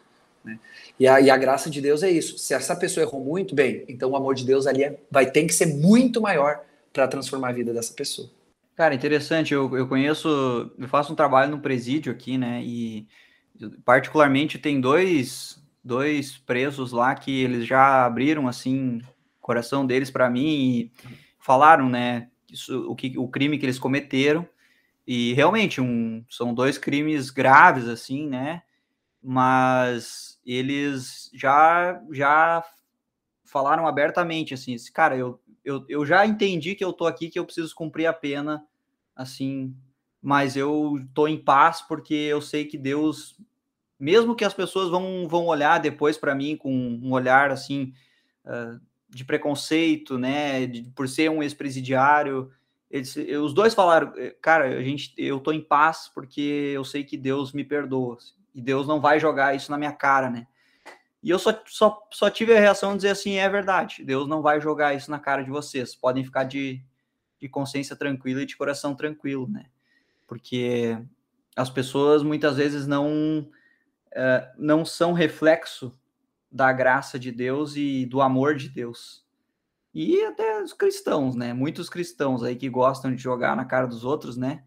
[0.43, 0.59] Né?
[0.99, 2.39] E, a, e, a, graça de Deus é isso.
[2.39, 5.45] Se essa pessoa errou muito, bem, então o amor de Deus ali é, vai ter
[5.45, 8.31] que ser muito maior para transformar a vida dessa pessoa.
[8.77, 9.53] Cara, interessante.
[9.53, 12.63] Eu, eu conheço, eu faço um trabalho no presídio aqui, né?
[12.65, 13.07] E
[13.85, 20.31] particularmente tem dois, dois presos lá que eles já abriram assim o coração deles para
[20.31, 20.93] mim e
[21.39, 22.29] falaram, né?
[22.51, 24.49] Isso, o, que, o crime que eles cometeram.
[25.07, 28.63] E realmente um, são dois crimes graves, assim, né?
[29.23, 32.65] Mas eles já já
[33.45, 37.45] falaram abertamente assim, cara, eu, eu, eu já entendi que eu tô aqui, que eu
[37.45, 38.65] preciso cumprir a pena,
[39.15, 39.75] assim,
[40.23, 43.39] mas eu tô em paz porque eu sei que Deus,
[43.99, 47.93] mesmo que as pessoas vão, vão olhar depois para mim com um olhar assim
[48.45, 52.51] uh, de preconceito, né, de, por ser um ex-presidiário,
[52.91, 57.05] eles, os dois falaram, eh, cara, a gente, eu tô em paz porque eu sei
[57.05, 60.47] que Deus me perdoa assim, e Deus não vai jogar isso na minha cara, né?
[61.23, 64.41] E eu só, só, só tive a reação de dizer assim: é verdade, Deus não
[64.41, 65.95] vai jogar isso na cara de vocês.
[65.95, 66.83] Podem ficar de,
[67.39, 69.67] de consciência tranquila e de coração tranquilo, né?
[70.27, 70.99] Porque
[71.55, 73.41] as pessoas muitas vezes não,
[74.13, 75.95] uh, não são reflexo
[76.51, 79.25] da graça de Deus e do amor de Deus.
[79.93, 81.53] E até os cristãos, né?
[81.53, 84.65] Muitos cristãos aí que gostam de jogar na cara dos outros, né?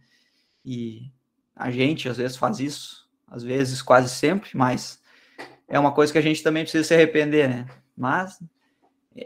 [0.63, 1.11] E
[1.55, 5.01] a gente às vezes faz isso, às vezes quase sempre, mas
[5.67, 7.65] é uma coisa que a gente também precisa se arrepender, né?
[7.95, 8.39] Mas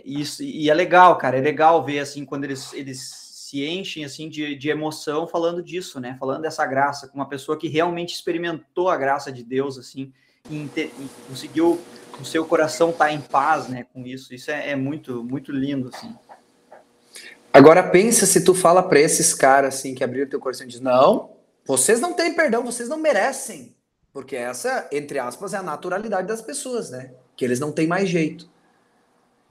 [0.04, 4.28] isso e é legal, cara, é legal ver assim quando eles, eles se enchem assim
[4.28, 6.18] de, de emoção falando disso, né?
[6.20, 10.12] Falando dessa graça com uma pessoa que realmente experimentou a graça de Deus assim
[10.50, 11.80] e, e conseguiu
[12.20, 13.86] o seu coração estar tá em paz, né?
[13.94, 16.14] Com isso, isso é, é muito muito lindo assim.
[17.54, 20.82] Agora pensa se tu fala para esses caras assim que abriram teu coração e diz
[20.82, 23.77] não, vocês não têm perdão, vocês não merecem.
[24.18, 27.12] Porque essa, entre aspas, é a naturalidade das pessoas, né?
[27.36, 28.50] Que eles não têm mais jeito.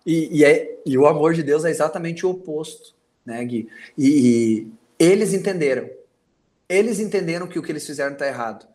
[0.04, 2.92] E, e, é, e o amor de Deus é exatamente o oposto,
[3.24, 3.68] né, Gui?
[3.96, 5.88] E, e eles entenderam.
[6.68, 8.66] Eles entenderam que o que eles fizeram está errado.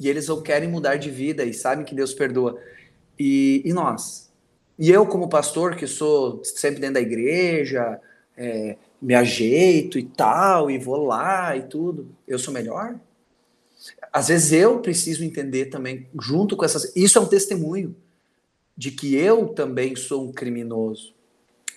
[0.00, 2.60] E eles não querem mudar de vida e sabem que Deus perdoa.
[3.16, 4.28] E, e nós?
[4.76, 8.00] E eu, como pastor, que sou sempre dentro da igreja,
[8.36, 12.98] é, me ajeito e tal, e vou lá e tudo, eu sou melhor?
[14.16, 16.90] Às vezes eu preciso entender também, junto com essas.
[16.96, 17.94] Isso é um testemunho
[18.74, 21.14] de que eu também sou um criminoso.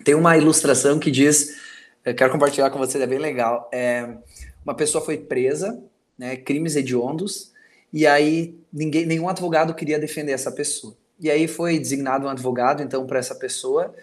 [0.05, 1.57] Tem uma ilustração que diz,
[2.01, 3.69] quero compartilhar com vocês, é bem legal.
[3.73, 4.15] É,
[4.63, 5.83] uma pessoa foi presa,
[6.17, 7.51] né, crimes hediondos,
[7.91, 10.95] e aí ninguém, nenhum advogado queria defender essa pessoa.
[11.19, 13.93] E aí foi designado um advogado, então, para essa pessoa,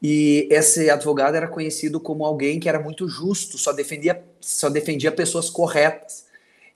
[0.00, 5.10] e esse advogado era conhecido como alguém que era muito justo, só defendia, só defendia
[5.10, 6.29] pessoas corretas.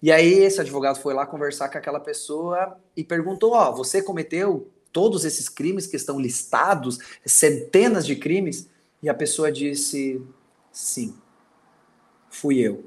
[0.05, 4.03] E aí esse advogado foi lá conversar com aquela pessoa e perguntou: ó, oh, você
[4.03, 8.69] cometeu todos esses crimes que estão listados, centenas de crimes?
[9.03, 10.21] E a pessoa disse:
[10.71, 11.15] sim,
[12.29, 12.85] fui eu.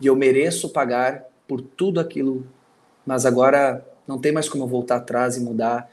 [0.00, 2.46] E eu mereço pagar por tudo aquilo,
[3.04, 5.90] mas agora não tem mais como voltar atrás e mudar.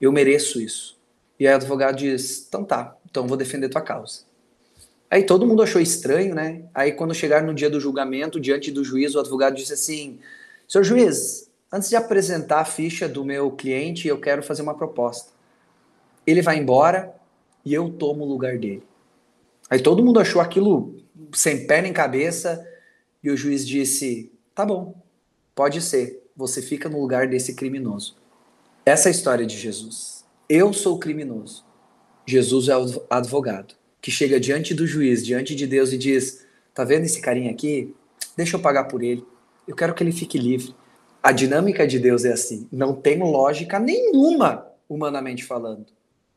[0.00, 0.98] Eu mereço isso.
[1.38, 4.22] E aí o advogado diz: então tá, então vou defender tua causa.
[5.10, 6.64] Aí todo mundo achou estranho, né?
[6.74, 10.18] Aí quando chegaram no dia do julgamento, diante do juiz, o advogado disse assim:
[10.66, 15.32] Senhor juiz, antes de apresentar a ficha do meu cliente, eu quero fazer uma proposta.
[16.26, 17.14] Ele vai embora
[17.64, 18.82] e eu tomo o lugar dele.
[19.70, 20.96] Aí todo mundo achou aquilo
[21.32, 22.66] sem pé nem cabeça
[23.22, 24.94] e o juiz disse: Tá bom,
[25.54, 28.16] pode ser, você fica no lugar desse criminoso.
[28.84, 30.24] Essa é a história de Jesus.
[30.48, 31.64] eu sou criminoso.
[32.26, 33.74] Jesus é o advogado
[34.04, 37.96] que chega diante do juiz, diante de Deus e diz: Tá vendo esse carinha aqui?
[38.36, 39.24] Deixa eu pagar por ele.
[39.66, 40.76] Eu quero que ele fique livre.
[41.22, 42.68] A dinâmica de Deus é assim.
[42.70, 45.86] Não tem lógica nenhuma, humanamente falando.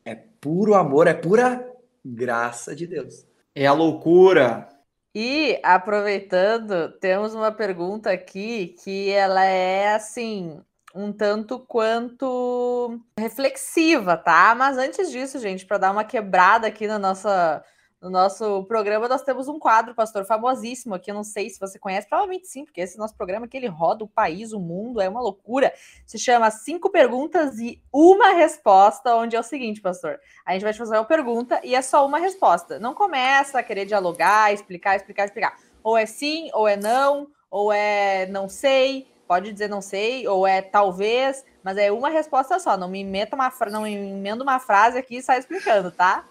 [0.02, 1.70] É puro amor, é pura
[2.02, 3.26] graça de Deus.
[3.54, 4.66] É a loucura.
[5.14, 10.58] E aproveitando, temos uma pergunta aqui que ela é assim,
[10.94, 14.54] um tanto quanto reflexiva, tá?
[14.54, 17.62] Mas antes disso, gente, para dar uma quebrada aqui na nossa
[18.00, 21.10] no nosso programa nós temos um quadro, pastor, famosíssimo aqui.
[21.10, 24.04] Eu não sei se você conhece, provavelmente sim, porque esse nosso programa que ele roda
[24.04, 25.72] o país, o mundo, é uma loucura.
[26.06, 30.20] Se chama Cinco Perguntas e Uma Resposta, onde é o seguinte, pastor.
[30.46, 32.78] A gente vai te fazer uma pergunta e é só uma resposta.
[32.78, 35.58] Não começa a querer dialogar, explicar, explicar, explicar.
[35.82, 40.46] Ou é sim, ou é não, ou é não sei, pode dizer não sei, ou
[40.46, 42.76] é talvez, mas é uma resposta só.
[42.78, 46.24] Não me meta uma não me emenda uma frase aqui e sai explicando, tá?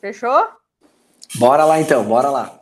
[0.00, 0.48] Fechou?
[1.36, 2.60] Bora lá então, bora lá.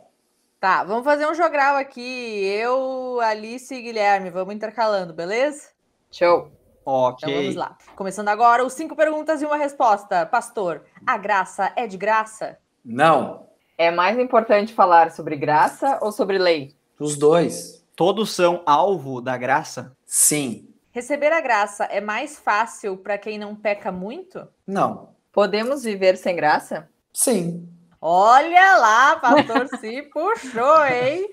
[0.59, 2.45] Tá, vamos fazer um jogral aqui.
[2.45, 5.69] Eu, Alice e Guilherme, vamos intercalando, beleza?
[6.11, 6.51] Show.
[6.85, 7.27] Ok.
[7.27, 7.77] Então vamos lá.
[7.95, 10.25] Começando agora, os cinco perguntas e uma resposta.
[10.25, 12.57] Pastor, a graça é de graça?
[12.83, 13.47] Não.
[13.77, 16.75] É mais importante falar sobre graça ou sobre lei?
[16.99, 17.84] Os dois.
[17.95, 19.95] Todos são alvo da graça?
[20.05, 20.67] Sim.
[20.91, 24.47] Receber a graça é mais fácil para quem não peca muito?
[24.67, 25.09] Não.
[25.31, 26.89] Podemos viver sem graça?
[27.13, 27.69] Sim.
[28.07, 31.27] Olha lá, pastor se puxou, hein?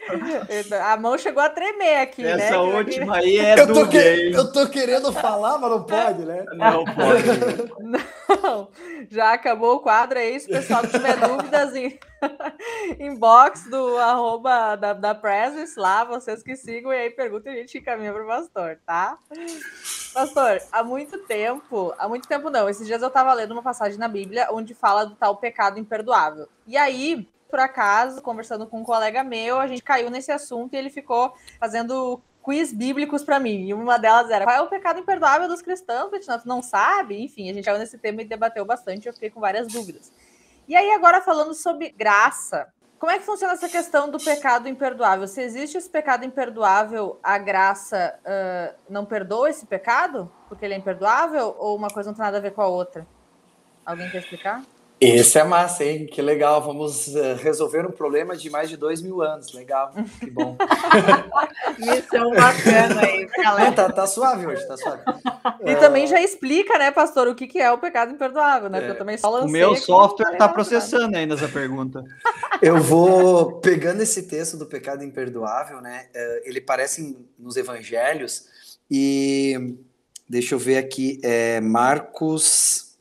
[0.83, 2.47] A mão chegou a tremer aqui, Essa né?
[2.47, 4.33] Essa última aí é eu do que...
[4.33, 6.47] eu tô querendo falar, mas não pode, né?
[6.57, 7.73] Não pode.
[8.43, 8.69] Não,
[9.11, 10.41] já acabou o quadro aí.
[10.41, 11.99] Se o pessoal tiver dúvidas, em...
[12.99, 17.61] inbox do arroba da, da Presence lá, vocês que sigam e aí perguntem e a
[17.61, 19.19] gente encaminha para o pastor, tá?
[20.13, 23.99] Pastor, há muito tempo, há muito tempo não, esses dias eu estava lendo uma passagem
[23.99, 26.49] na Bíblia onde fala do tal pecado imperdoável.
[26.67, 30.77] E aí, por acaso, conversando com um colega meu, a gente caiu nesse assunto e
[30.77, 33.67] ele ficou fazendo quiz bíblicos para mim.
[33.67, 36.39] E uma delas era: qual é o pecado imperdoável dos cristãos, Betina?
[36.39, 37.23] Tu não sabe?
[37.23, 39.07] Enfim, a gente caiu nesse tema e debateu bastante.
[39.07, 40.13] Eu fiquei com várias dúvidas.
[40.69, 42.69] E aí, agora falando sobre graça,
[43.03, 45.27] como é que funciona essa questão do pecado imperdoável?
[45.27, 50.31] Se existe esse pecado imperdoável, a graça uh, não perdoa esse pecado?
[50.49, 51.57] Porque ele é imperdoável?
[51.59, 53.05] Ou uma coisa não tem nada a ver com a outra?
[53.85, 54.63] Alguém quer explicar?
[55.03, 56.07] Esse é massa, hein?
[56.07, 56.63] Que legal.
[56.63, 59.53] Vamos uh, resolver um problema de mais de dois mil anos.
[59.53, 60.57] Legal, que bom.
[61.77, 63.73] Missão bacana aí, galera.
[63.73, 65.03] tá, tá suave hoje, tá suave.
[65.67, 65.81] E uh...
[65.81, 68.79] também já explica, né, pastor, o que, que é o pecado imperdoável, né?
[68.79, 68.81] É.
[68.81, 69.49] Porque eu também só lancei.
[69.49, 72.05] O meu software tá processando ainda essa pergunta.
[72.63, 76.07] Eu vou pegando esse texto do pecado imperdoável, né?
[76.15, 78.47] Uh, ele aparece nos evangelhos
[78.89, 79.75] e
[80.29, 82.92] deixa eu ver aqui, é Marcos.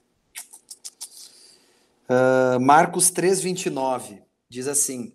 [2.12, 5.14] Uh, Marcos 3, 29, diz assim,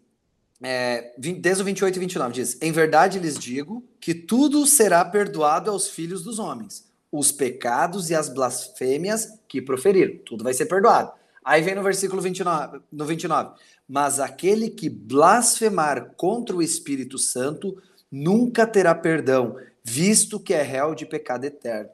[0.62, 5.70] é, desde o 28 e 29, diz: Em verdade lhes digo que tudo será perdoado
[5.70, 11.12] aos filhos dos homens, os pecados e as blasfêmias que proferiram, tudo vai ser perdoado.
[11.44, 13.50] Aí vem no versículo 29, no 29,
[13.86, 17.76] mas aquele que blasfemar contra o Espírito Santo
[18.10, 21.90] nunca terá perdão, visto que é réu de pecado eterno.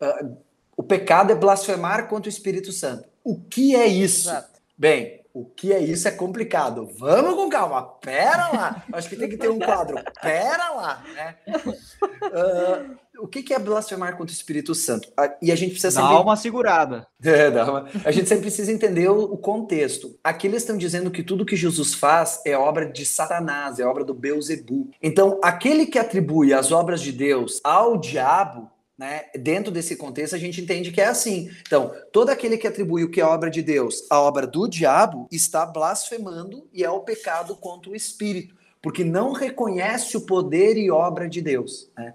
[0.00, 0.36] Uh,
[0.76, 3.13] o pecado é blasfemar contra o Espírito Santo.
[3.24, 4.28] O que é isso?
[4.28, 4.60] Exato.
[4.76, 6.88] Bem, o que é isso é complicado.
[6.96, 7.82] Vamos com calma.
[7.82, 8.84] Pera lá.
[8.92, 9.96] Acho que tem que ter um quadro.
[10.22, 11.02] Pera lá.
[11.12, 11.36] Né?
[11.58, 15.12] Uh, o que é blasfemar contra o Espírito Santo?
[15.42, 16.14] E a gente precisa sempre...
[16.14, 17.06] Dá uma segurada.
[17.24, 17.88] É, dá uma...
[18.04, 20.16] A gente sempre precisa entender o contexto.
[20.22, 24.04] Aqui eles estão dizendo que tudo que Jesus faz é obra de Satanás, é obra
[24.04, 24.90] do Beuzebu.
[25.02, 29.24] Então, aquele que atribui as obras de Deus ao diabo né?
[29.36, 31.50] Dentro desse contexto, a gente entende que é assim.
[31.62, 35.28] Então, todo aquele que atribui o que é obra de Deus à obra do diabo
[35.32, 40.90] está blasfemando e é o pecado contra o Espírito, porque não reconhece o poder e
[40.90, 41.90] obra de Deus.
[41.96, 42.14] Né?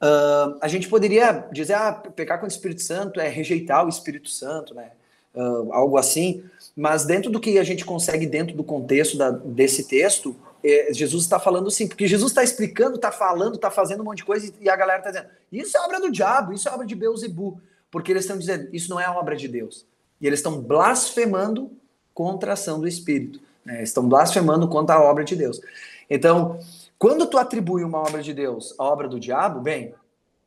[0.00, 4.30] Uh, a gente poderia dizer, ah, pecar contra o Espírito Santo é rejeitar o Espírito
[4.30, 4.92] Santo, né?
[5.34, 6.42] Uh, algo assim,
[6.74, 11.24] mas dentro do que a gente consegue, dentro do contexto da, desse texto, é, Jesus
[11.24, 14.52] está falando sim, porque Jesus está explicando, está falando, está fazendo um monte de coisa
[14.60, 17.60] e a galera está dizendo: isso é obra do diabo, isso é obra de Beuzebu,
[17.90, 19.86] porque eles estão dizendo: isso não é obra de Deus.
[20.20, 21.70] E eles estão blasfemando
[22.12, 23.82] contra a ação do Espírito, né?
[23.82, 25.60] estão blasfemando contra a obra de Deus.
[26.08, 26.58] Então,
[26.98, 29.94] quando tu atribui uma obra de Deus à obra do diabo, bem,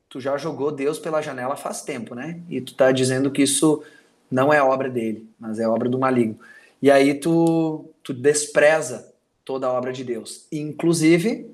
[0.07, 2.39] tu já jogou Deus pela janela faz tempo, né?
[2.47, 3.81] E tu está dizendo que isso
[4.29, 6.37] não é obra dele, mas é obra do maligno.
[6.81, 9.12] E aí tu, tu despreza
[9.45, 11.53] toda a obra de Deus, inclusive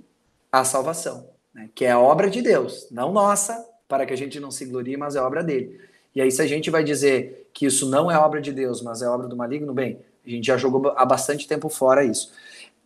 [0.52, 1.70] a salvação, né?
[1.74, 4.98] que é a obra de Deus, não nossa, para que a gente não se glorie,
[4.98, 5.80] mas é obra dele.
[6.14, 9.02] E aí, se a gente vai dizer que isso não é obra de Deus, mas
[9.02, 12.32] é obra do maligno, bem, a gente já jogou há bastante tempo fora isso.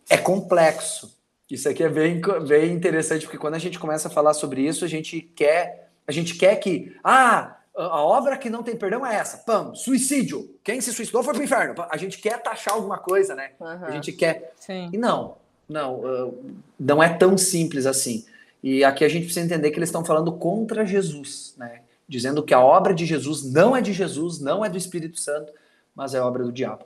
[0.08, 1.14] É complexo.
[1.50, 4.84] Isso aqui é bem, bem interessante, porque quando a gente começa a falar sobre isso,
[4.84, 9.16] a gente quer, a gente quer que, ah, a obra que não tem perdão é
[9.16, 10.48] essa, pam, suicídio.
[10.62, 11.74] Quem se suicidou foi pro inferno.
[11.90, 13.50] A gente quer taxar alguma coisa, né?
[13.58, 13.84] Uhum.
[13.84, 14.52] A gente quer.
[14.56, 14.90] Sim.
[14.92, 15.36] E não,
[15.68, 16.34] não,
[16.78, 18.24] não é tão simples assim.
[18.62, 21.82] E aqui a gente precisa entender que eles estão falando contra Jesus, né?
[22.08, 25.52] Dizendo que a obra de Jesus não é de Jesus, não é do Espírito Santo,
[25.94, 26.84] mas é obra do diabo.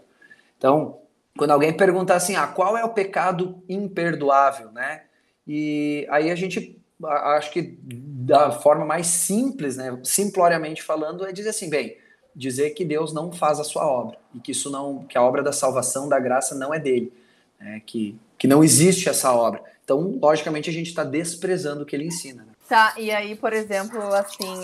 [0.57, 1.01] Então,
[1.37, 5.03] quando alguém pergunta assim, ah, qual é o pecado imperdoável, né?
[5.47, 11.51] E aí a gente acho que da forma mais simples, né, simploriamente falando, é dizer
[11.51, 11.97] assim, bem,
[12.35, 15.43] dizer que Deus não faz a sua obra e que isso não, que a obra
[15.43, 17.13] da salvação, da graça não é dele,
[17.61, 19.61] né, que que não existe essa obra.
[19.83, 22.45] Então, logicamente, a gente está desprezando o que ele ensina.
[22.45, 22.53] Né?
[22.69, 24.63] Tá, e aí, por exemplo, assim,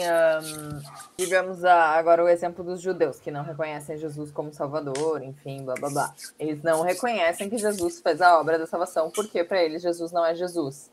[1.17, 5.91] digamos agora o exemplo dos judeus, que não reconhecem Jesus como Salvador, enfim, blá blá
[5.91, 6.15] blá.
[6.39, 10.25] Eles não reconhecem que Jesus fez a obra da salvação, porque para eles Jesus não
[10.25, 10.91] é Jesus.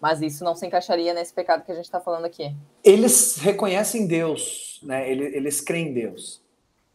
[0.00, 2.54] Mas isso não se encaixaria nesse pecado que a gente está falando aqui.
[2.82, 5.10] Eles reconhecem Deus, né?
[5.10, 6.40] Eles, eles creem em Deus.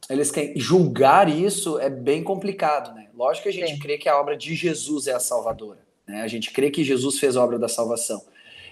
[0.10, 0.58] Eles creem.
[0.58, 3.08] Julgar isso é bem complicado, né?
[3.16, 3.80] Lógico que a gente Sim.
[3.80, 5.86] crê que a obra de Jesus é a salvadora.
[6.08, 6.22] Né?
[6.22, 8.24] A gente crê que Jesus fez a obra da salvação.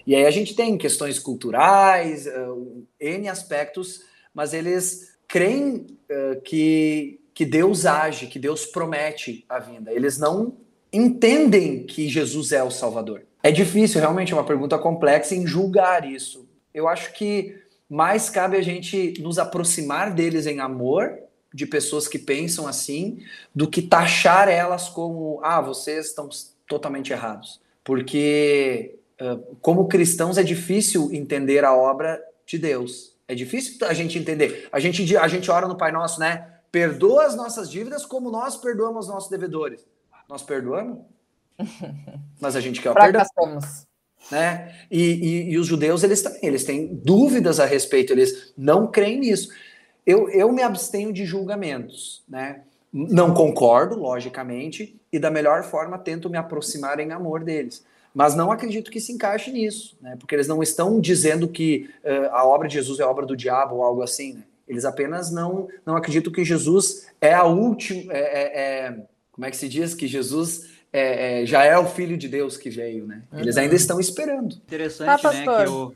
[0.06, 4.02] E aí a gente tem questões culturais, uh, N aspectos,
[4.34, 9.94] mas eles creem uh, que, que Deus age, que Deus promete a vinda.
[9.94, 10.58] Eles não
[10.92, 13.26] entendem que Jesus é o Salvador.
[13.44, 16.48] É difícil, realmente, é uma pergunta complexa em julgar isso.
[16.74, 21.20] Eu acho que mais cabe a gente nos aproximar deles em amor,
[21.54, 23.20] de pessoas que pensam assim,
[23.54, 26.30] do que taxar elas como, ah, vocês estão
[26.68, 27.62] totalmente errados.
[27.84, 28.96] Porque,
[29.62, 33.14] como cristãos, é difícil entender a obra de Deus.
[33.28, 34.68] É difícil a gente entender.
[34.72, 36.50] A gente, a gente ora no Pai Nosso, né?
[36.72, 39.86] Perdoa as nossas dívidas como nós perdoamos os nossos devedores.
[40.28, 41.13] Nós perdoamos?
[42.40, 43.24] Mas a gente quer o perdão.
[44.32, 44.74] Né?
[44.90, 49.20] E, e, e, os judeus, eles também, eles têm dúvidas a respeito, eles não creem
[49.20, 49.50] nisso.
[50.06, 52.62] Eu, eu me abstenho de julgamentos, né?
[52.92, 57.84] Não concordo, logicamente, e da melhor forma tento me aproximar em amor deles.
[58.14, 60.16] Mas não acredito que se encaixe nisso, né?
[60.18, 63.78] Porque eles não estão dizendo que uh, a obra de Jesus é obra do diabo
[63.78, 64.44] ou algo assim, né?
[64.68, 68.14] Eles apenas não, não acreditam que Jesus é a última.
[68.14, 69.94] É, é, é, como é que se diz?
[69.94, 73.24] Que Jesus é, é, já é o Filho de Deus que veio, né?
[73.32, 73.40] Uhum.
[73.40, 74.56] Eles ainda estão esperando.
[74.56, 75.44] Interessante, ah, né?
[75.44, 75.96] Que eu...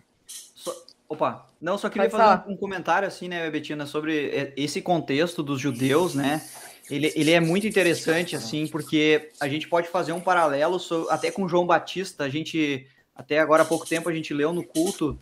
[1.08, 6.16] Opa, não, só queria fazer um comentário assim, né, Betina, sobre esse contexto dos judeus,
[6.16, 6.42] né?
[6.90, 10.78] Ele, ele é muito interessante, assim, porque a gente pode fazer um paralelo
[11.10, 12.24] até com João Batista.
[12.26, 12.86] A gente,
[13.16, 15.18] até agora há pouco tempo, a gente leu no culto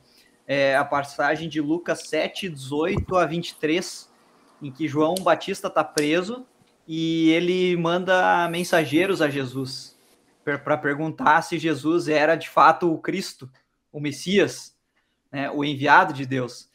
[0.48, 4.10] é, a passagem de Lucas 7, 18 a 23,
[4.62, 6.46] em que João Batista está preso
[6.88, 9.96] e ele manda mensageiros a Jesus
[10.44, 13.50] para perguntar se Jesus era de fato o Cristo,
[13.92, 14.78] o Messias,
[15.32, 16.70] né, o enviado de Deus.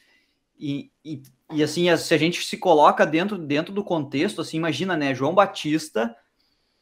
[0.58, 4.96] E, e, e, assim, se a gente se coloca dentro, dentro do contexto, assim, imagina,
[4.96, 6.14] né, João Batista,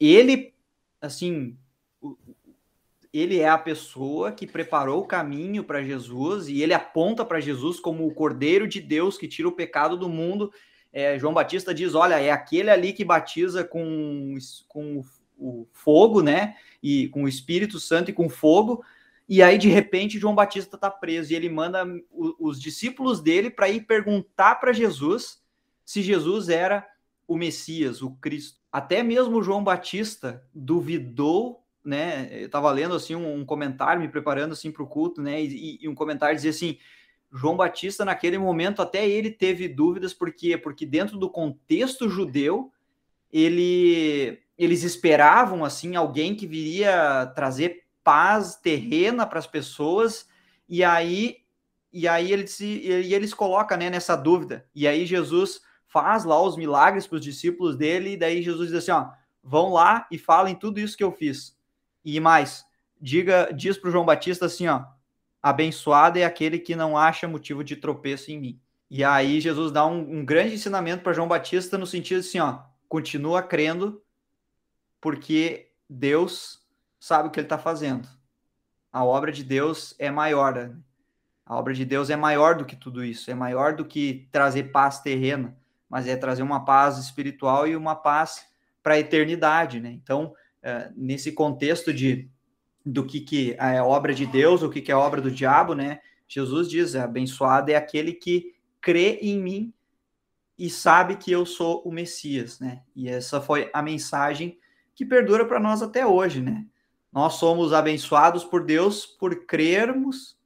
[0.00, 0.54] ele,
[0.98, 1.58] assim,
[3.12, 7.78] ele é a pessoa que preparou o caminho para Jesus e ele aponta para Jesus
[7.78, 10.50] como o Cordeiro de Deus que tira o pecado do mundo
[10.92, 14.36] é, João Batista diz: olha, é aquele ali que batiza com,
[14.66, 15.04] com
[15.38, 16.56] o fogo, né?
[16.82, 18.84] E com o Espírito Santo e com fogo.
[19.28, 21.86] E aí, de repente, João Batista está preso e ele manda
[22.40, 25.42] os discípulos dele para ir perguntar para Jesus
[25.84, 26.86] se Jesus era
[27.26, 28.58] o Messias, o Cristo.
[28.72, 32.28] Até mesmo João Batista duvidou, né?
[32.32, 35.42] Eu estava lendo assim um, comentário, me preparando assim para o culto, né?
[35.42, 36.78] E, e um comentário dizia assim:
[37.32, 40.56] João Batista, naquele momento, até ele teve dúvidas, por quê?
[40.56, 42.72] Porque dentro do contexto judeu,
[43.32, 50.28] ele, eles esperavam assim alguém que viria trazer paz terrena para as pessoas,
[50.68, 51.36] e aí
[51.90, 54.66] e aí eles, e eles colocam né, nessa dúvida.
[54.74, 58.78] E aí Jesus faz lá os milagres para os discípulos dele, e daí Jesus diz
[58.78, 59.10] assim: ó,
[59.42, 61.56] vão lá e falem tudo isso que eu fiz.
[62.04, 62.64] E mais,
[63.00, 64.84] diga, diz para o João Batista assim, ó,
[65.42, 68.60] abençoado é aquele que não acha motivo de tropeço em mim.
[68.90, 72.60] E aí Jesus dá um, um grande ensinamento para João Batista no sentido assim, ó,
[72.88, 74.02] continua crendo,
[75.00, 76.66] porque Deus
[76.98, 78.08] sabe o que ele está fazendo.
[78.92, 80.54] A obra de Deus é maior.
[80.54, 80.74] Né?
[81.44, 84.64] A obra de Deus é maior do que tudo isso, é maior do que trazer
[84.64, 85.56] paz terrena,
[85.88, 88.46] mas é trazer uma paz espiritual e uma paz
[88.82, 89.90] para a eternidade, né?
[89.90, 92.30] Então, é, nesse contexto de
[92.92, 96.00] do que, que é obra de Deus, o que, que é obra do diabo, né?
[96.26, 99.74] Jesus diz: abençoado é aquele que crê em mim
[100.58, 102.82] e sabe que eu sou o Messias, né?
[102.94, 104.58] E essa foi a mensagem
[104.94, 106.64] que perdura para nós até hoje, né?
[107.12, 110.36] Nós somos abençoados por Deus por crermos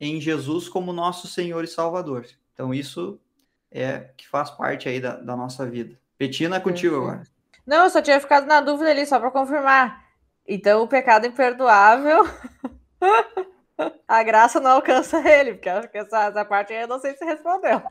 [0.00, 2.26] em Jesus como nosso Senhor e Salvador.
[2.52, 3.20] Então, isso
[3.70, 5.98] é que faz parte aí da, da nossa vida.
[6.18, 7.22] Betina, é contigo agora.
[7.66, 10.07] Não, eu só tinha ficado na dúvida ali, só para confirmar.
[10.48, 12.26] Então, o pecado imperdoável,
[14.08, 17.14] a graça não alcança ele, porque acho que essa, essa parte aí eu não sei
[17.14, 17.82] se respondeu.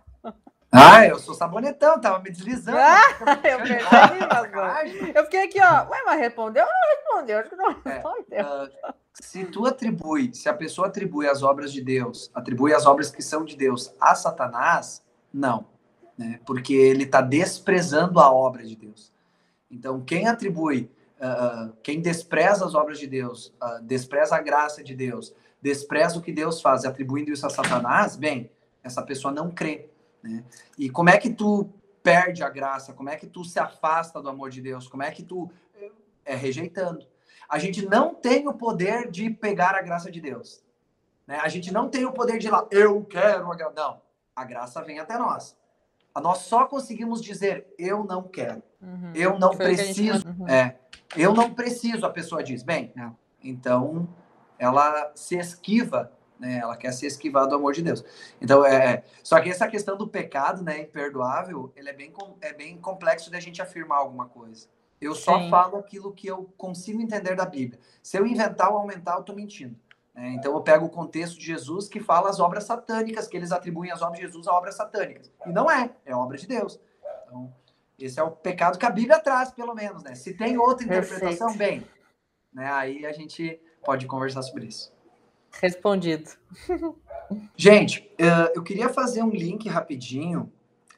[0.72, 2.78] Ah, eu sou sabonetão, tava me deslizando.
[2.78, 3.00] Ah,
[3.44, 5.88] eu percebi, Eu fiquei aqui, ó.
[5.90, 7.40] Ué, mas respondeu ou não respondeu?
[7.40, 8.46] Acho que não é, respondeu.
[8.46, 13.10] Uh, se tu atribui, se a pessoa atribui as obras de Deus, atribui as obras
[13.10, 15.04] que são de Deus a Satanás,
[15.34, 15.68] não.
[16.18, 16.40] Né?
[16.46, 19.14] Porque ele está desprezando a obra de Deus.
[19.72, 24.96] Então, quem atribui, uh, quem despreza as obras de Deus, uh, despreza a graça de
[24.96, 28.52] Deus, despreza o que Deus faz, atribuindo isso a Satanás, bem,
[28.84, 29.90] essa pessoa não crê.
[30.24, 30.44] Né?
[30.78, 31.70] E como é que tu
[32.04, 32.94] perde a graça?
[32.94, 34.88] Como é que tu se afasta do amor de Deus?
[34.88, 35.52] Como é que tu
[36.24, 37.06] é rejeitando?
[37.50, 40.64] A gente não tem o poder de pegar a graça de Deus.
[41.26, 41.40] Né?
[41.42, 43.74] A gente não tem o poder de ir lá, eu quero a graça.
[43.76, 44.02] Não,
[44.36, 45.56] a graça vem até nós.
[46.22, 48.64] Nós só conseguimos dizer, eu não quero.
[48.82, 49.12] Uhum.
[49.14, 50.20] Eu não Foi preciso.
[50.20, 50.28] Gente...
[50.28, 50.48] Uhum.
[50.48, 50.80] É,
[51.16, 52.64] eu não preciso, a pessoa diz.
[52.64, 52.94] Bem,
[53.44, 54.08] então
[54.60, 56.60] ela se esquiva né?
[56.60, 58.04] Ela quer se esquivar do amor de Deus.
[58.42, 62.54] Então, é, é, só que essa questão do pecado, né, imperdoável, ele é bem, é
[62.54, 64.68] bem complexo de a gente afirmar alguma coisa.
[65.00, 65.50] Eu só Sim.
[65.50, 67.80] falo aquilo que eu consigo entender da Bíblia.
[68.02, 69.76] Se eu inventar ou aumentar, eu estou mentindo.
[70.14, 70.34] Né?
[70.34, 73.92] Então, eu pego o contexto de Jesus que fala as obras satânicas, que eles atribuem
[73.92, 75.32] as obras de Jesus a obras satânicas.
[75.46, 76.80] E não é, é obra de Deus.
[77.26, 77.54] Então,
[78.00, 80.14] esse é o pecado que a Bíblia traz, pelo menos, né?
[80.16, 81.58] Se tem outra interpretação, Perfeito.
[81.58, 81.88] bem,
[82.54, 82.72] né?
[82.72, 84.94] Aí a gente pode conversar sobre isso.
[85.60, 86.30] Respondido.
[87.58, 90.52] Gente, eh, eu queria fazer um link rapidinho,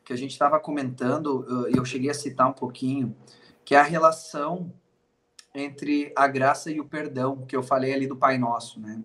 [0.04, 3.16] que a gente estava comentando, e eu cheguei a citar um pouquinho,
[3.64, 4.72] que é a relação
[5.54, 9.04] entre a graça e o perdão, que eu falei ali do Pai Nosso, né?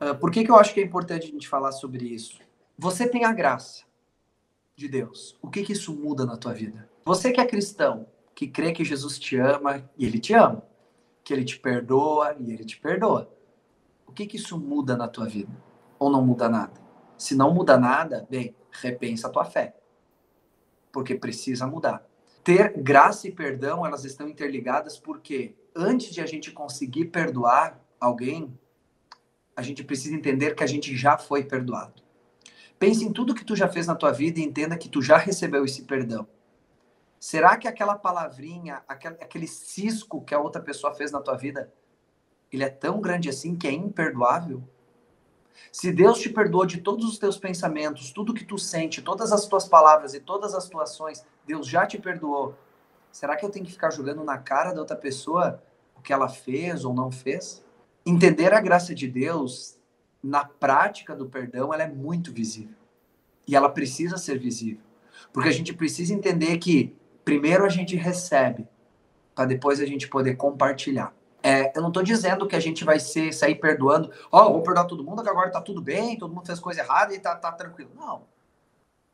[0.00, 2.38] Eh, por que, que eu acho que é importante a gente falar sobre isso?
[2.78, 3.84] Você tem a graça
[4.76, 5.36] de Deus.
[5.40, 6.88] O que, que isso muda na tua vida?
[7.04, 10.62] Você que é cristão, que crê que Jesus te ama e ele te ama,
[11.22, 13.34] que ele te perdoa e ele te perdoa
[14.14, 15.52] que, que isso muda na tua vida?
[15.98, 16.80] Ou não muda nada?
[17.18, 19.76] Se não muda nada, bem, repensa a tua fé.
[20.92, 22.06] Porque precisa mudar.
[22.42, 28.56] Ter graça e perdão, elas estão interligadas porque antes de a gente conseguir perdoar alguém,
[29.56, 32.02] a gente precisa entender que a gente já foi perdoado.
[32.78, 35.16] Pense em tudo que tu já fez na tua vida e entenda que tu já
[35.16, 36.26] recebeu esse perdão.
[37.18, 41.72] Será que aquela palavrinha, aquele cisco que a outra pessoa fez na tua vida
[42.52, 44.62] ele é tão grande assim que é imperdoável?
[45.72, 49.46] Se Deus te perdoou de todos os teus pensamentos, tudo que tu sente, todas as
[49.46, 52.54] tuas palavras e todas as tuas ações, Deus já te perdoou.
[53.10, 55.62] Será que eu tenho que ficar jogando na cara da outra pessoa
[55.96, 57.64] o que ela fez ou não fez?
[58.04, 59.78] Entender a graça de Deus
[60.24, 62.74] na prática do perdão, ela é muito visível.
[63.46, 64.82] E ela precisa ser visível.
[65.30, 68.66] Porque a gente precisa entender que primeiro a gente recebe,
[69.34, 71.14] para depois a gente poder compartilhar.
[71.42, 74.62] É, eu não estou dizendo que a gente vai ser, sair perdoando, ó, oh, vou
[74.62, 77.36] perdoar todo mundo, que agora está tudo bem, todo mundo fez coisa errada e está
[77.36, 77.90] tá tranquilo.
[77.94, 78.22] Não.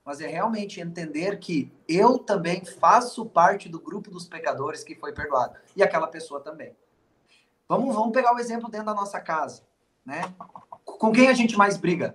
[0.05, 5.13] Mas é realmente entender que eu também faço parte do grupo dos pecadores que foi
[5.13, 5.55] perdoado.
[5.75, 6.73] E aquela pessoa também.
[7.69, 9.63] Vamos, vamos pegar o exemplo dentro da nossa casa.
[10.07, 10.23] Né?
[11.01, 12.15] Com quem a gente mais briga?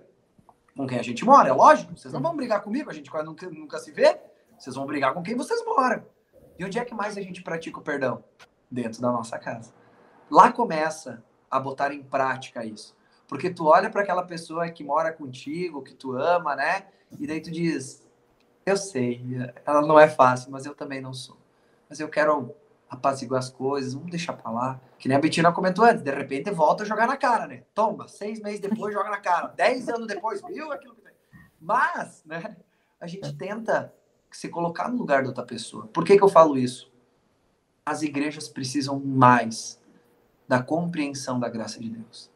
[0.76, 1.98] Com quem a gente mora, é lógico.
[1.98, 4.16] Vocês não vão brigar comigo, a gente quase nunca, nunca se vê.
[4.56, 6.04] Vocês vão brigar com quem vocês moram.
[6.56, 8.22] E onde é que mais a gente pratica o perdão?
[8.70, 9.74] Dentro da nossa casa.
[10.30, 11.20] Lá começa
[11.50, 12.96] a botar em prática isso.
[13.26, 16.86] Porque tu olha para aquela pessoa que mora contigo, que tu ama, né?
[17.18, 18.06] E daí tu diz:
[18.64, 19.20] Eu sei,
[19.64, 21.36] ela não é fácil, mas eu também não sou.
[21.90, 22.54] Mas eu quero
[22.88, 24.80] apaziguar as coisas, vamos deixar para lá.
[24.98, 27.64] Que nem a Betina comentou antes, de repente volta a jogar na cara, né?
[27.74, 31.02] Toma, seis meses depois joga na cara, dez anos depois, viu aquilo que
[31.60, 32.56] Mas, né?
[33.00, 33.92] A gente tenta
[34.30, 35.86] se colocar no lugar da outra pessoa.
[35.88, 36.92] Por que, que eu falo isso?
[37.84, 39.80] As igrejas precisam mais
[40.48, 42.30] da compreensão da graça de Deus.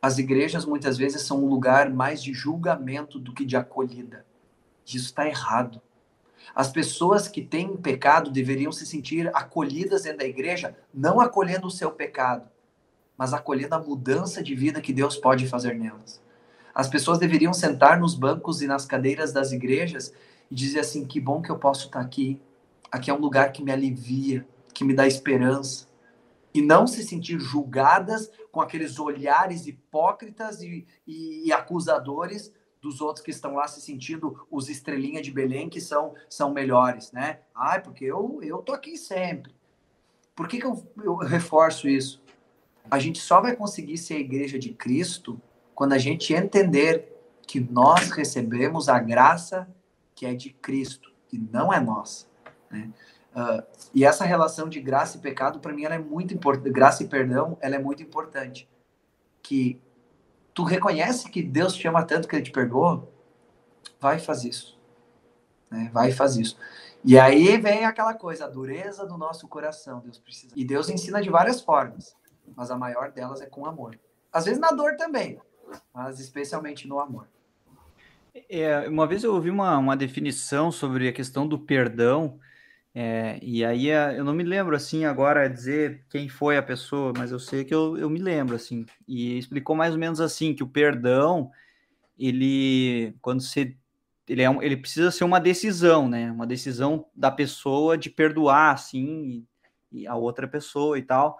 [0.00, 4.24] As igrejas muitas vezes são um lugar mais de julgamento do que de acolhida.
[4.86, 5.80] Isso está errado.
[6.54, 11.70] As pessoas que têm pecado deveriam se sentir acolhidas dentro da igreja, não acolhendo o
[11.70, 12.48] seu pecado,
[13.16, 16.20] mas acolhendo a mudança de vida que Deus pode fazer nelas.
[16.74, 20.12] As pessoas deveriam sentar nos bancos e nas cadeiras das igrejas
[20.50, 22.40] e dizer assim: que bom que eu posso estar aqui.
[22.90, 25.86] Aqui é um lugar que me alivia, que me dá esperança
[26.54, 32.52] e não se sentir julgadas com aqueles olhares hipócritas e, e, e acusadores
[32.84, 37.10] dos outros que estão lá se sentindo os estrelinha de Belém que são, são melhores,
[37.12, 37.40] né?
[37.54, 39.54] Ah, porque eu, eu tô aqui sempre.
[40.36, 42.22] Por que, que eu, eu reforço isso?
[42.90, 45.40] A gente só vai conseguir ser a igreja de Cristo
[45.74, 47.10] quando a gente entender
[47.46, 49.66] que nós recebemos a graça
[50.14, 52.26] que é de Cristo, que não é nossa.
[52.70, 52.90] Né?
[53.34, 53.64] Uh,
[53.94, 56.70] e essa relação de graça e pecado, para mim, ela é muito importante.
[56.70, 58.68] Graça e perdão, ela é muito importante.
[59.42, 59.80] Que
[60.54, 63.12] tu reconhece que Deus te ama tanto que ele te perdoou,
[64.00, 64.78] vai fazer isso.
[65.70, 65.90] Né?
[65.92, 66.56] Vai fazer isso.
[67.04, 70.54] E aí vem aquela coisa, a dureza do nosso coração, Deus precisa.
[70.56, 72.16] E Deus ensina de várias formas,
[72.56, 73.98] mas a maior delas é com amor.
[74.32, 75.38] Às vezes na dor também,
[75.92, 77.28] mas especialmente no amor.
[78.48, 82.38] É, uma vez eu ouvi uma, uma definição sobre a questão do perdão,
[82.94, 87.12] é, e aí é, eu não me lembro assim agora dizer quem foi a pessoa,
[87.16, 88.86] mas eu sei que eu, eu me lembro assim.
[89.08, 91.50] E explicou mais ou menos assim que o perdão,
[92.16, 93.76] ele quando você
[94.28, 96.30] ele, é um, ele precisa ser uma decisão, né?
[96.30, 99.44] Uma decisão da pessoa de perdoar assim
[99.92, 101.38] e, e a outra pessoa e tal.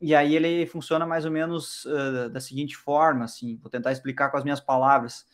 [0.00, 4.30] E aí ele funciona mais ou menos uh, da seguinte forma, assim, vou tentar explicar
[4.30, 5.26] com as minhas palavras,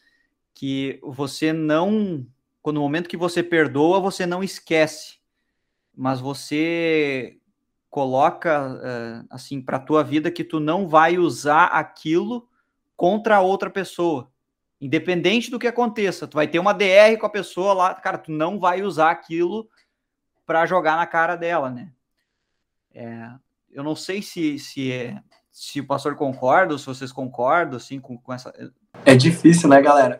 [0.55, 2.26] que você não,
[2.62, 5.18] quando no momento que você perdoa, você não esquece
[5.97, 7.38] mas você
[7.88, 12.49] coloca uh, assim para a tua vida que tu não vai usar aquilo
[12.97, 14.30] contra outra pessoa.
[14.80, 18.32] Independente do que aconteça, tu vai ter uma DR com a pessoa lá, cara, tu
[18.32, 19.68] não vai usar aquilo
[20.45, 21.92] para jogar na cara dela, né?
[22.92, 23.30] É,
[23.70, 28.01] eu não sei se, se, é, se o pastor concorda ou se vocês concordam assim
[28.01, 28.53] com, com essa.
[29.05, 30.18] É difícil, né, galera?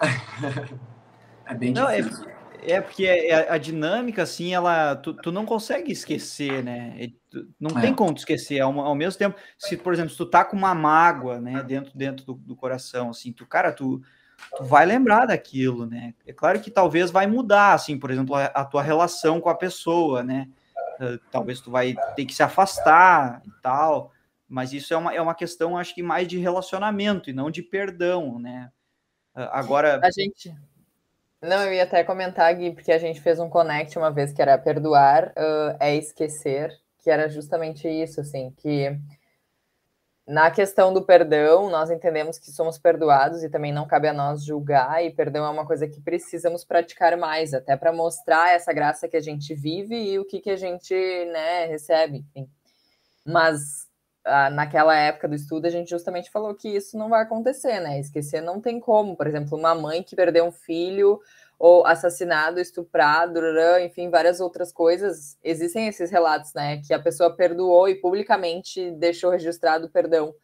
[1.47, 2.29] é bem não, é difícil.
[2.29, 2.34] É
[2.65, 4.97] é, porque a, é, é, a, dinâmica, assim, ela.
[4.97, 7.13] Tu, tu não consegue esquecer, né?
[7.61, 7.83] Não é.
[7.83, 8.61] tem como tu esquecer.
[8.61, 11.93] Ao, ao, mesmo tempo, se, por exemplo, se tu tá com uma mágoa, né, dentro,
[11.95, 14.01] dentro do, do coração, assim, tu, cara, tu,
[14.57, 16.15] tu vai lembrar daquilo, né?
[16.27, 19.55] É claro que talvez vai mudar, assim, por exemplo, a, a tua relação com a
[19.55, 20.49] pessoa, né?
[21.01, 24.13] Uh, talvez tu vai ter que se afastar e tal,
[24.49, 27.63] mas isso é uma, é uma questão, acho que mais de relacionamento e não de
[27.63, 28.71] perdão, né?
[29.35, 30.01] Uh, agora.
[30.03, 30.55] A gente
[31.45, 34.43] não, eu ia até comentar, Gui, porque a gente fez um connect uma vez que
[34.43, 38.99] era perdoar uh, é esquecer, que era justamente isso, assim, que
[40.27, 44.43] na questão do perdão, nós entendemos que somos perdoados e também não cabe a nós
[44.43, 49.07] julgar, e perdão é uma coisa que precisamos praticar mais, até para mostrar essa graça
[49.07, 52.49] que a gente vive e o que, que a gente né, recebe, enfim.
[53.25, 53.87] Mas
[54.53, 58.01] naquela época do estudo, a gente justamente falou que isso não vai acontecer, né?
[58.01, 59.17] Esquecer não tem como.
[59.17, 61.21] Por exemplo, uma mãe que perdeu um filho
[61.59, 63.39] ou assassinado, estuprado,
[63.85, 65.39] enfim, várias outras coisas.
[65.43, 66.81] Existem esses relatos, né?
[66.87, 70.35] Que a pessoa perdoou e publicamente deixou registrado o perdão.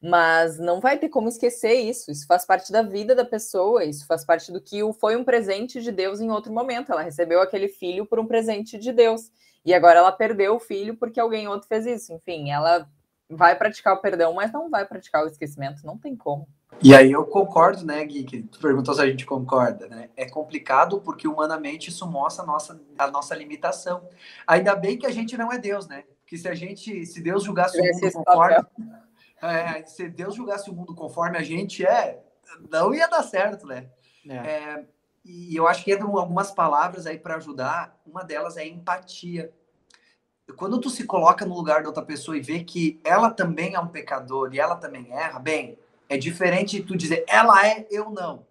[0.00, 2.10] Mas não vai ter como esquecer isso.
[2.10, 5.80] Isso faz parte da vida da pessoa, isso faz parte do que foi um presente
[5.80, 6.90] de Deus em outro momento.
[6.90, 9.30] Ela recebeu aquele filho por um presente de Deus.
[9.64, 12.12] E agora ela perdeu o filho porque alguém outro fez isso.
[12.12, 12.88] Enfim, ela
[13.28, 16.46] vai praticar o perdão, mas não vai praticar o esquecimento, não tem como.
[16.82, 20.10] E aí eu concordo, né, Gui, que tu perguntou se a gente concorda, né?
[20.16, 24.08] É complicado porque humanamente isso mostra a nossa, a nossa limitação.
[24.46, 26.04] Ainda bem que a gente não é Deus, né?
[26.20, 28.56] Porque se a gente, se Deus julgasse o mundo conforme,
[29.42, 32.20] é, se Deus julgasse o mundo conforme a gente é,
[32.70, 33.88] não ia dar certo, né?
[34.28, 34.34] É.
[34.34, 34.84] É,
[35.24, 37.96] e eu acho que entram algumas palavras aí para ajudar.
[38.04, 39.52] Uma delas é empatia.
[40.56, 43.80] Quando tu se coloca no lugar da outra pessoa e vê que ela também é
[43.80, 48.44] um pecador e ela também erra, bem, é diferente tu dizer ela é, eu não.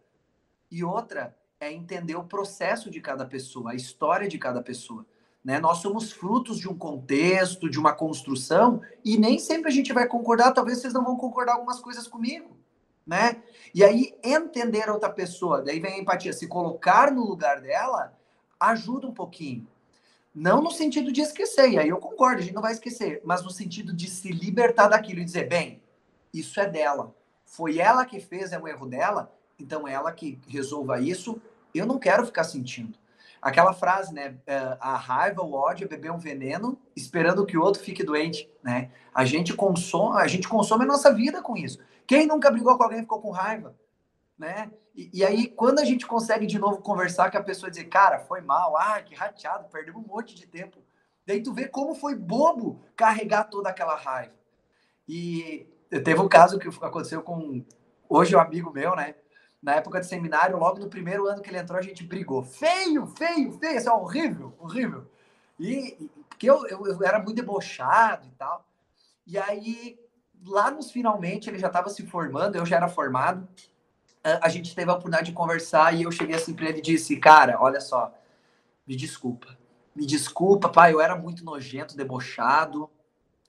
[0.72, 5.06] E outra é entender o processo de cada pessoa, a história de cada pessoa.
[5.44, 5.60] Né?
[5.60, 10.08] Nós somos frutos de um contexto, de uma construção, e nem sempre a gente vai
[10.08, 10.54] concordar.
[10.54, 12.61] Talvez vocês não vão concordar algumas coisas comigo
[13.06, 13.42] né?
[13.74, 18.18] E aí entender a outra pessoa, daí vem a empatia, se colocar no lugar dela
[18.60, 19.68] ajuda um pouquinho.
[20.34, 23.44] Não no sentido de esquecer, e aí eu concordo, a gente não vai esquecer, mas
[23.44, 25.82] no sentido de se libertar daquilo e dizer, bem,
[26.34, 27.14] isso é dela.
[27.44, 31.42] Foi ela que fez, é um erro dela, então é ela que resolva isso,
[31.76, 32.98] eu não quero ficar sentindo.
[33.42, 34.38] Aquela frase, né?
[34.46, 38.48] É, a raiva, o ódio é beber um veneno esperando que o outro fique doente,
[38.62, 38.92] né?
[39.14, 41.80] A gente consome, a gente consome a nossa vida com isso.
[42.06, 43.76] Quem nunca brigou com alguém e ficou com raiva?
[44.38, 44.70] Né?
[44.96, 48.20] E, e, aí, quando a gente consegue de novo conversar com a pessoa dizer, cara,
[48.20, 50.80] foi mal, ah, que rateado, perdemos um monte de tempo.
[51.26, 54.34] Daí tu vê como foi bobo carregar toda aquela raiva.
[55.08, 57.64] E teve um caso que aconteceu com
[58.10, 59.16] hoje um amigo meu, né?
[59.62, 62.44] Na época de seminário, logo no primeiro ano que ele entrou, a gente brigou.
[62.44, 65.06] Feio, feio, feio, isso é horrível, horrível.
[65.60, 66.10] E
[66.42, 68.66] porque eu, eu, eu era muito debochado e tal.
[69.28, 70.00] E aí
[70.44, 73.48] lá nos finalmente ele já estava se formando, eu já era formado.
[74.24, 77.16] a gente teve a oportunidade de conversar e eu cheguei assim para ele e disse,
[77.18, 78.12] cara, olha só,
[78.88, 79.56] me desculpa,
[79.96, 82.90] me desculpa, pai, eu era muito nojento, debochado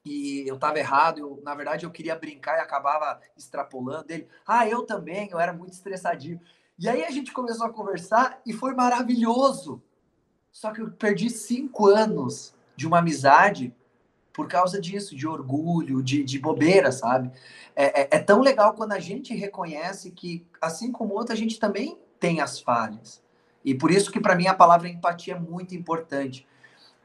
[0.05, 1.19] e eu estava errado.
[1.19, 4.29] Eu, na verdade, eu queria brincar e acabava extrapolando ele.
[4.47, 6.41] Ah, eu também, eu era muito estressadinho.
[6.79, 9.83] E aí a gente começou a conversar e foi maravilhoso.
[10.51, 13.75] Só que eu perdi cinco anos de uma amizade
[14.33, 17.31] por causa disso, de orgulho, de, de bobeira, sabe?
[17.77, 21.59] É, é, é, tão legal quando a gente reconhece que, assim como outra, a gente
[21.59, 23.23] também tem as falhas.
[23.65, 26.47] E por isso que, para mim, a palavra empatia é muito importante.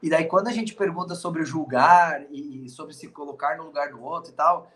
[0.02, 4.02] E daí, quando a gente pergunta sobre julgar e sobre se colocar no lugar do
[4.02, 4.70] outro e tal,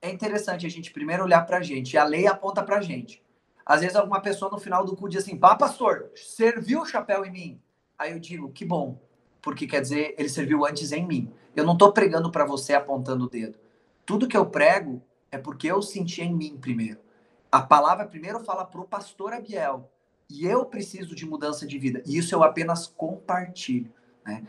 [0.00, 1.92] é interessante a gente primeiro olhar para a gente.
[1.92, 3.22] E a lei aponta para a gente.
[3.64, 7.24] Às vezes, alguma pessoa no final do cu diz assim: pá, pastor, serviu o chapéu
[7.24, 7.60] em mim.
[7.98, 8.98] Aí eu digo: que bom,
[9.40, 11.32] porque quer dizer, ele serviu antes em mim.
[11.54, 13.58] Eu não estou pregando para você apontando o dedo.
[14.04, 17.00] Tudo que eu prego é porque eu senti em mim primeiro.
[17.50, 19.90] A palavra primeiro fala para o pastor Abiel.
[20.28, 22.02] E eu preciso de mudança de vida.
[22.06, 23.92] E isso eu apenas compartilho.
[24.24, 24.44] Né?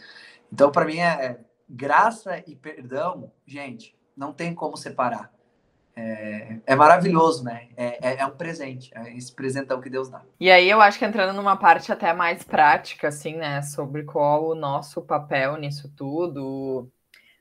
[0.51, 5.33] Então, para mim, é, é graça e perdão, gente, não tem como separar.
[5.95, 7.67] É, é, maravilhoso, né?
[7.77, 10.23] É, é, é, um presente, é esse presentão que Deus dá.
[10.39, 13.61] E aí eu acho que entrando numa parte até mais prática, assim, né?
[13.61, 16.89] Sobre qual o nosso papel nisso tudo,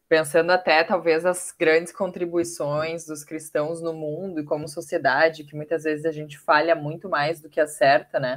[0.06, 5.84] pensando até talvez as grandes contribuições dos cristãos no mundo e como sociedade, que muitas
[5.84, 8.36] vezes a gente falha muito mais do que acerta, né?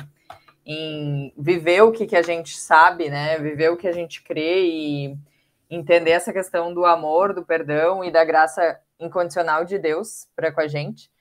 [0.66, 3.38] Em viver o que, que a gente sabe, né?
[3.38, 5.18] Viver o que a gente crê e
[5.70, 10.62] entender essa questão do amor, do perdão e da graça incondicional de Deus para com
[10.62, 11.12] a gente.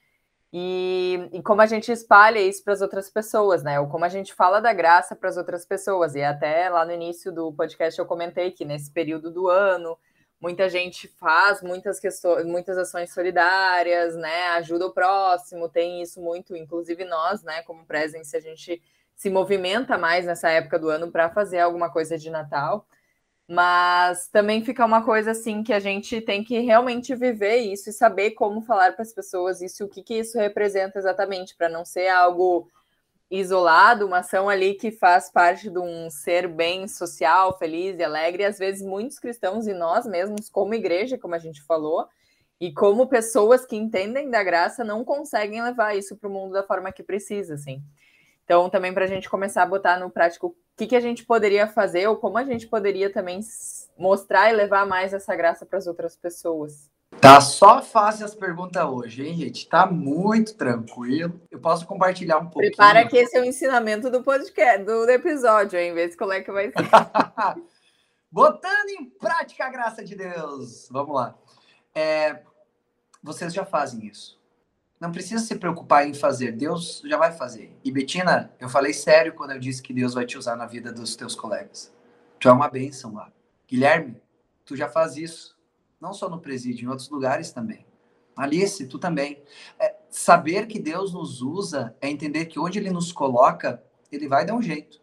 [0.57, 3.79] E, e, como a gente espalha isso para as outras pessoas, né?
[3.79, 6.15] Ou como a gente fala da graça para as outras pessoas.
[6.15, 9.97] E até lá no início do podcast eu comentei que nesse período do ano
[10.39, 14.47] muita gente faz muitas questões, muitas ações solidárias, né?
[14.49, 18.81] Ajuda o próximo, tem isso muito, inclusive nós, né, como presença, a gente
[19.15, 22.87] se movimenta mais nessa época do ano para fazer alguma coisa de Natal.
[23.47, 27.93] Mas também fica uma coisa assim que a gente tem que realmente viver isso e
[27.93, 31.85] saber como falar para as pessoas isso, o que, que isso representa exatamente, para não
[31.85, 32.67] ser algo
[33.29, 38.43] isolado, uma ação ali que faz parte de um ser bem social, feliz e alegre.
[38.43, 42.07] E às vezes muitos cristãos e nós mesmos, como igreja, como a gente falou,
[42.59, 46.63] e como pessoas que entendem da graça, não conseguem levar isso para o mundo da
[46.63, 47.83] forma que precisa, assim.
[48.45, 51.25] Então, também para a gente começar a botar no prático o que, que a gente
[51.25, 53.39] poderia fazer ou como a gente poderia também
[53.97, 56.89] mostrar e levar mais essa graça para as outras pessoas.
[57.19, 59.67] Tá só fácil as perguntas hoje, hein, gente?
[59.67, 61.41] Tá muito tranquilo.
[61.49, 62.75] Eu posso compartilhar um pouquinho.
[62.75, 65.93] Prepara que esse é o ensinamento do podcast, do episódio, hein?
[65.93, 66.73] Vê se como é que vai ser.
[68.29, 70.89] Botando em prática a graça de Deus.
[70.91, 71.35] Vamos lá.
[71.95, 72.41] É,
[73.23, 74.37] vocês já fazem isso.
[75.05, 77.77] Não precisa se preocupar em fazer, Deus já vai fazer.
[77.83, 80.91] E Betina, eu falei sério quando eu disse que Deus vai te usar na vida
[80.91, 81.93] dos teus colegas.
[82.39, 83.31] Tu é uma bênção lá.
[83.67, 84.19] Guilherme,
[84.65, 85.55] tu já faz isso.
[86.01, 87.85] Não só no presídio, em outros lugares também.
[88.35, 89.43] Alice, tu também.
[89.79, 94.43] É, saber que Deus nos usa é entender que onde Ele nos coloca, Ele vai
[94.43, 94.99] dar um jeito.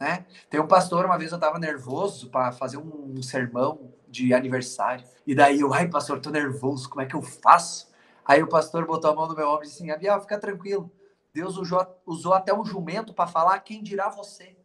[0.00, 0.24] Né?
[0.48, 5.04] Tem um pastor, uma vez eu estava nervoso para fazer um, um sermão de aniversário.
[5.26, 7.94] E daí eu, ai, pastor, tô nervoso, como é que eu faço?
[8.26, 10.90] Aí o pastor botou a mão no meu ombro e disse assim: Abiel, fica tranquilo.
[11.32, 14.56] Deus usou, usou até um jumento para falar quem dirá você.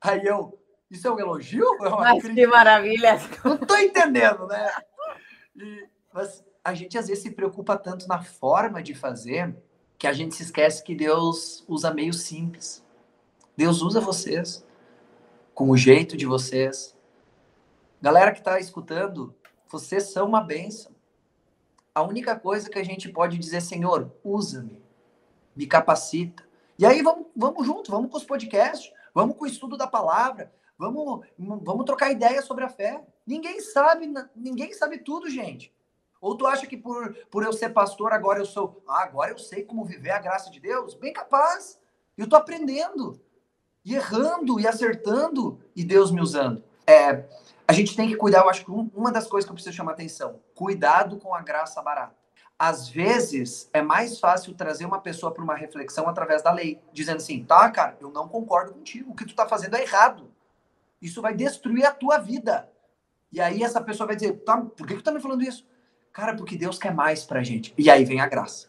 [0.00, 0.58] Aí eu,
[0.90, 1.66] isso é um elogio?
[1.84, 2.34] É mas crítica?
[2.34, 3.18] que maravilha!
[3.44, 4.70] Não tô entendendo, né?
[5.54, 9.54] E, mas a gente às vezes se preocupa tanto na forma de fazer
[9.98, 12.82] que a gente se esquece que Deus usa meio simples.
[13.56, 14.64] Deus usa vocês
[15.52, 16.96] com o jeito de vocês.
[18.00, 19.34] Galera que está escutando,
[19.68, 20.89] vocês são uma bênção
[21.94, 24.82] a única coisa que a gente pode dizer, Senhor, usa-me,
[25.54, 26.44] me capacita.
[26.78, 30.52] E aí vamos, vamos junto, vamos com os podcasts, vamos com o estudo da palavra,
[30.78, 33.04] vamos, vamos trocar ideias sobre a fé.
[33.26, 35.72] Ninguém sabe, ninguém sabe tudo, gente.
[36.20, 39.38] Ou tu acha que por, por eu ser pastor agora eu sou, ah, agora eu
[39.38, 40.94] sei como viver a graça de Deus?
[40.94, 41.80] Bem capaz.
[42.16, 43.18] Eu tô aprendendo,
[43.84, 46.62] e errando, e acertando, e Deus me usando.
[46.86, 47.24] É,
[47.70, 49.92] a gente tem que cuidar, eu acho que uma das coisas que eu preciso chamar
[49.92, 52.16] atenção, cuidado com a graça barata.
[52.58, 57.18] Às vezes é mais fácil trazer uma pessoa para uma reflexão através da lei, dizendo
[57.18, 60.32] assim, tá, cara, eu não concordo contigo, o que tu tá fazendo é errado.
[61.00, 62.68] Isso vai destruir a tua vida.
[63.30, 65.64] E aí essa pessoa vai dizer, tá, por que tu tá me falando isso?
[66.12, 67.72] Cara, porque Deus quer mais pra gente.
[67.78, 68.66] E aí vem a graça.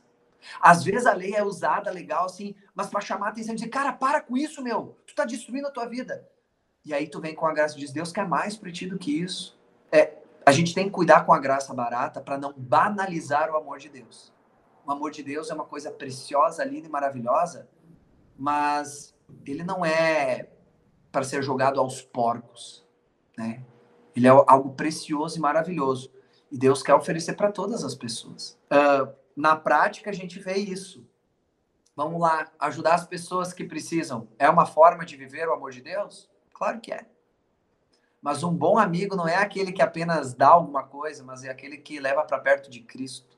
[0.62, 3.70] Às vezes a lei é usada legal assim, mas para chamar a atenção e dizer,
[3.70, 4.96] cara, para com isso, meu.
[5.08, 6.30] Tu tá destruindo a tua vida.
[6.84, 9.22] E aí tu vem com a graça de Deus quer mais para ti do que
[9.22, 9.60] isso.
[9.92, 13.78] É, a gente tem que cuidar com a graça barata para não banalizar o amor
[13.78, 14.34] de Deus.
[14.86, 17.70] o amor de Deus é uma coisa preciosa, linda e maravilhosa,
[18.36, 19.14] mas
[19.46, 20.50] ele não é
[21.12, 22.84] para ser jogado aos porcos,
[23.38, 23.64] né?
[24.16, 26.12] Ele é algo precioso e maravilhoso.
[26.52, 28.58] E Deus quer oferecer para todas as pessoas.
[28.72, 31.08] Uh, na prática, a gente vê isso.
[31.96, 34.28] Vamos lá, ajudar as pessoas que precisam.
[34.40, 36.31] É uma forma de viver o amor de Deus?
[36.62, 37.08] Claro que é.
[38.22, 41.76] Mas um bom amigo não é aquele que apenas dá alguma coisa, mas é aquele
[41.76, 43.36] que leva para perto de Cristo.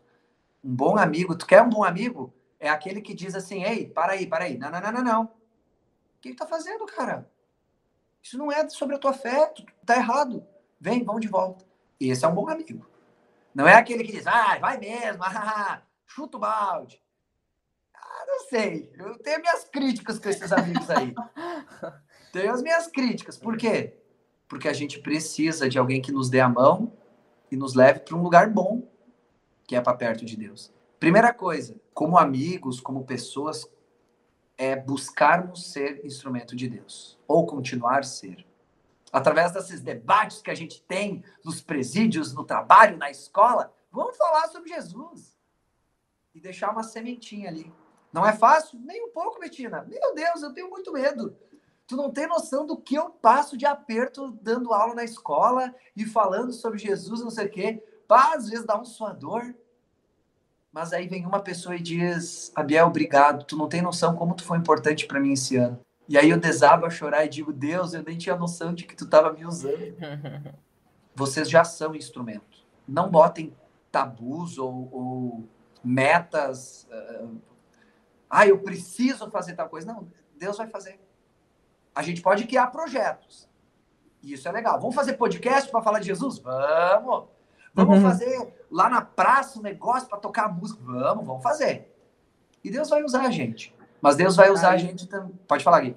[0.62, 2.34] Um bom amigo, tu quer um bom amigo?
[2.60, 4.58] É aquele que diz assim: ei, para aí, para aí.
[4.58, 5.24] Não, não, não, não, não.
[5.24, 5.30] O
[6.20, 7.32] que tu tá fazendo, cara?
[8.22, 10.46] Isso não é sobre a tua fé, tu tá errado.
[10.78, 11.64] Vem, vamos de volta.
[12.02, 12.86] E esse é um bom amigo.
[13.56, 17.02] Não é aquele que diz, ah, vai mesmo, ah, chuta o balde.
[17.96, 18.94] Ah, não sei.
[18.98, 21.16] Eu tenho minhas críticas com esses amigos aí.
[22.34, 23.38] tenho as minhas críticas.
[23.38, 23.94] Por quê?
[24.50, 26.92] Porque a gente precisa de alguém que nos dê a mão
[27.50, 28.86] e nos leve para um lugar bom,
[29.66, 30.74] que é para perto de Deus.
[31.00, 33.66] Primeira coisa, como amigos, como pessoas,
[34.58, 38.46] é buscarmos ser instrumento de Deus, ou continuar ser
[39.14, 44.48] através desses debates que a gente tem nos presídios, no trabalho, na escola, vamos falar
[44.48, 45.38] sobre Jesus
[46.34, 47.72] e deixar uma sementinha ali.
[48.12, 48.80] Não é fácil?
[48.80, 49.84] Nem um pouco, Betina.
[49.84, 51.38] Meu Deus, eu tenho muito medo.
[51.94, 56.04] Tu não tem noção do que eu passo de aperto dando aula na escola e
[56.04, 57.84] falando sobre Jesus, não sei o quê.
[58.08, 59.54] Pá, às vezes dá um suador.
[60.72, 63.46] Mas aí vem uma pessoa e diz: Abiel, obrigado.
[63.46, 65.80] Tu não tem noção como tu foi importante para mim esse ano.
[66.10, 68.96] E aí eu desabo a chorar e digo, Deus, eu nem tinha noção de que
[68.96, 69.96] tu estava me usando.
[71.14, 72.66] Vocês já são instrumento.
[72.88, 73.56] Não botem
[73.92, 75.50] tabus ou, ou
[75.84, 76.88] metas.
[76.92, 77.38] Uh,
[78.28, 79.86] ah, eu preciso fazer tal coisa.
[79.86, 81.00] Não, Deus vai fazer.
[81.96, 83.50] A gente pode criar projetos.
[84.22, 84.80] E isso é legal.
[84.80, 86.40] Vamos fazer podcast para falar de Jesus?
[86.40, 87.26] Vamos.
[87.74, 88.04] Vamos uhum.
[88.04, 90.82] fazer lá na praça um negócio para tocar música?
[90.84, 91.92] Vamos, vamos fazer.
[92.64, 93.76] E Deus vai usar a gente.
[94.02, 95.34] Mas Deus vai usar a gente também.
[95.48, 95.96] Pode falar, Gui.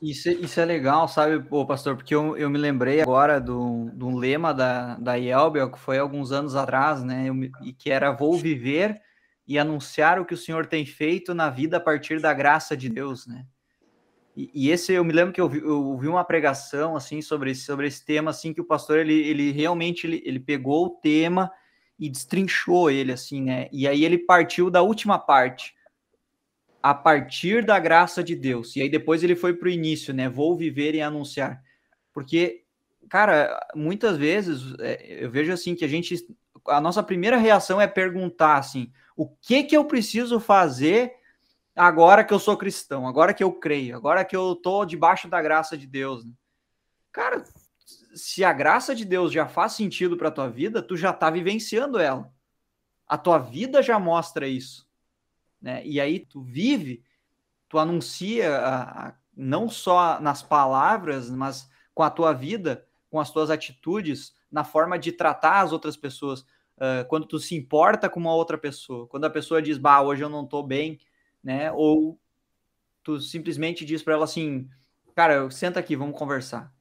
[0.00, 1.96] Isso, isso é legal, sabe, ô, pastor?
[1.96, 6.32] Porque eu, eu me lembrei agora do, do lema da, da Yelbel, que foi alguns
[6.32, 7.28] anos atrás, né?
[7.28, 9.00] Eu, e que era Vou viver
[9.46, 12.90] e anunciar o que o Senhor tem feito na vida a partir da graça de
[12.90, 13.46] Deus, né?
[14.40, 17.50] E, e esse eu me lembro que eu vi, eu ouvi uma pregação assim sobre
[17.50, 20.90] esse, sobre esse tema, assim, que o pastor ele, ele realmente ele, ele pegou o
[20.90, 21.50] tema
[21.98, 23.68] e destrinchou ele, assim, né?
[23.70, 25.74] E aí ele partiu da última parte
[26.82, 28.74] a partir da graça de Deus.
[28.76, 30.26] E aí depois ele foi para o início, né?
[30.26, 31.62] Vou viver e anunciar.
[32.10, 32.62] Porque,
[33.10, 36.16] cara, muitas vezes é, eu vejo assim que a gente.
[36.66, 41.12] A nossa primeira reação é perguntar assim: o que que eu preciso fazer
[41.76, 45.40] agora que eu sou cristão, agora que eu creio, agora que eu tô debaixo da
[45.40, 46.24] graça de Deus?
[46.24, 46.32] Né?
[47.12, 47.44] Cara,
[48.14, 51.98] se a graça de Deus já faz sentido para tua vida, tu já tá vivenciando
[51.98, 52.32] ela.
[53.06, 54.90] A tua vida já mostra isso
[55.60, 55.84] né?
[55.84, 57.04] E aí tu vive,
[57.68, 63.30] tu anuncia a, a, não só nas palavras, mas com a tua vida, com as
[63.30, 66.40] tuas atitudes, na forma de tratar as outras pessoas.
[66.80, 70.22] Uh, quando tu se importa com uma outra pessoa, quando a pessoa diz, bah, hoje
[70.24, 70.98] eu não tô bem,
[71.42, 71.72] né?
[71.72, 72.18] Ou
[73.02, 74.68] tu simplesmente diz para ela assim,
[75.14, 76.72] cara, senta aqui, vamos conversar.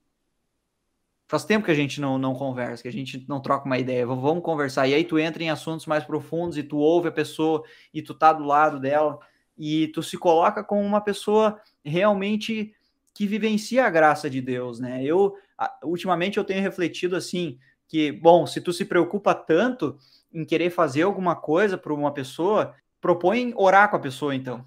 [1.28, 4.06] Faz tempo que a gente não, não conversa, que a gente não troca uma ideia,
[4.06, 4.88] vamos conversar.
[4.88, 7.64] E aí tu entra em assuntos mais profundos e tu ouve a pessoa
[7.94, 9.20] e tu tá do lado dela
[9.56, 12.74] e tu se coloca como uma pessoa realmente
[13.14, 15.04] que vivencia a graça de Deus, né?
[15.04, 15.36] Eu
[15.84, 19.98] ultimamente eu tenho refletido assim que, bom, se tu se preocupa tanto
[20.32, 24.66] em querer fazer alguma coisa para uma pessoa, propõe orar com a pessoa então.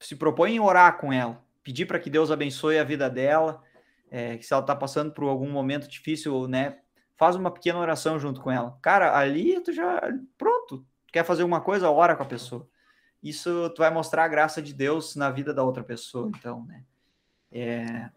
[0.00, 3.62] Se propõe orar com ela, pedir para que Deus abençoe a vida dela
[4.12, 6.76] é, que se ela está passando por algum momento difícil, né,
[7.16, 8.78] faz uma pequena oração junto com ela.
[8.82, 10.02] Cara, ali tu já,
[10.36, 12.68] pronto, tu quer fazer uma coisa, ora com a pessoa.
[13.22, 16.84] Isso tu vai mostrar a graça de Deus na vida da outra pessoa, então, né.
[17.50, 18.10] É,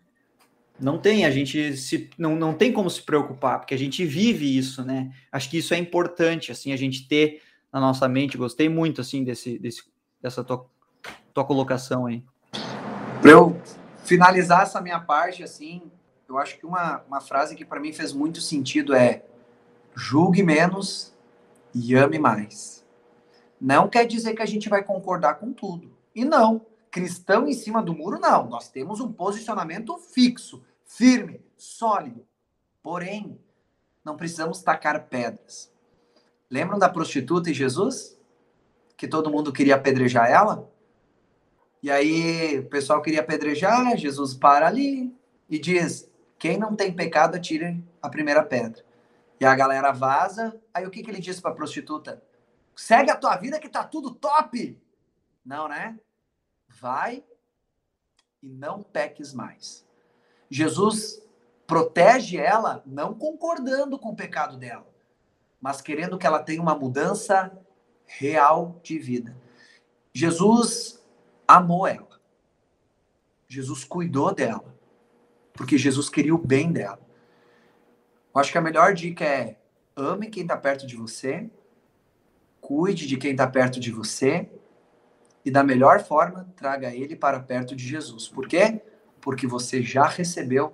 [0.78, 4.58] não tem, a gente se, não, não tem como se preocupar, porque a gente vive
[4.58, 5.14] isso, né?
[5.32, 7.42] Acho que isso é importante, assim, a gente ter
[7.76, 8.38] na nossa mente.
[8.38, 9.84] Gostei muito, assim, desse, desse
[10.22, 10.66] dessa tua,
[11.34, 12.24] tua colocação aí.
[13.22, 13.62] Eu
[14.06, 15.92] finalizar essa minha parte, assim,
[16.28, 19.26] eu acho que uma, uma frase que para mim fez muito sentido é:
[19.94, 21.14] julgue menos
[21.74, 22.86] e ame mais.
[23.60, 25.94] Não quer dizer que a gente vai concordar com tudo.
[26.16, 28.48] E não, cristão em cima do muro, não.
[28.48, 32.26] Nós temos um posicionamento fixo, firme, sólido.
[32.82, 33.38] Porém,
[34.04, 35.75] não precisamos tacar pedras.
[36.50, 38.18] Lembram da prostituta e Jesus?
[38.98, 40.72] Que todo mundo queria apedrejar ela?
[41.82, 45.14] E aí o pessoal queria apedrejar, Jesus para ali
[45.50, 46.10] e diz:
[46.40, 48.84] quem não tem pecado, atire a primeira pedra.
[49.40, 50.56] E a galera vaza.
[50.74, 52.22] Aí o que, que ele disse para a prostituta?
[52.76, 54.80] segue a tua vida que tá tudo top.
[55.44, 55.98] Não, né?
[56.68, 57.24] Vai
[58.44, 59.86] e não peques mais.
[60.50, 61.22] Jesus
[61.66, 64.88] protege ela não concordando com o pecado dela,
[65.62, 67.52] mas querendo que ela tenha uma mudança
[68.06, 69.36] real de vida.
[70.14, 71.04] Jesus
[71.48, 72.20] amou ela.
[73.48, 74.74] Jesus cuidou dela.
[75.54, 77.00] Porque Jesus queria o bem dela.
[78.34, 79.58] Eu acho que a melhor dica é
[79.96, 81.50] ame quem está perto de você,
[82.60, 84.50] cuide de quem está perto de você
[85.46, 88.28] e da melhor forma traga ele para perto de Jesus.
[88.28, 88.82] Por quê?
[89.22, 90.74] Porque você já recebeu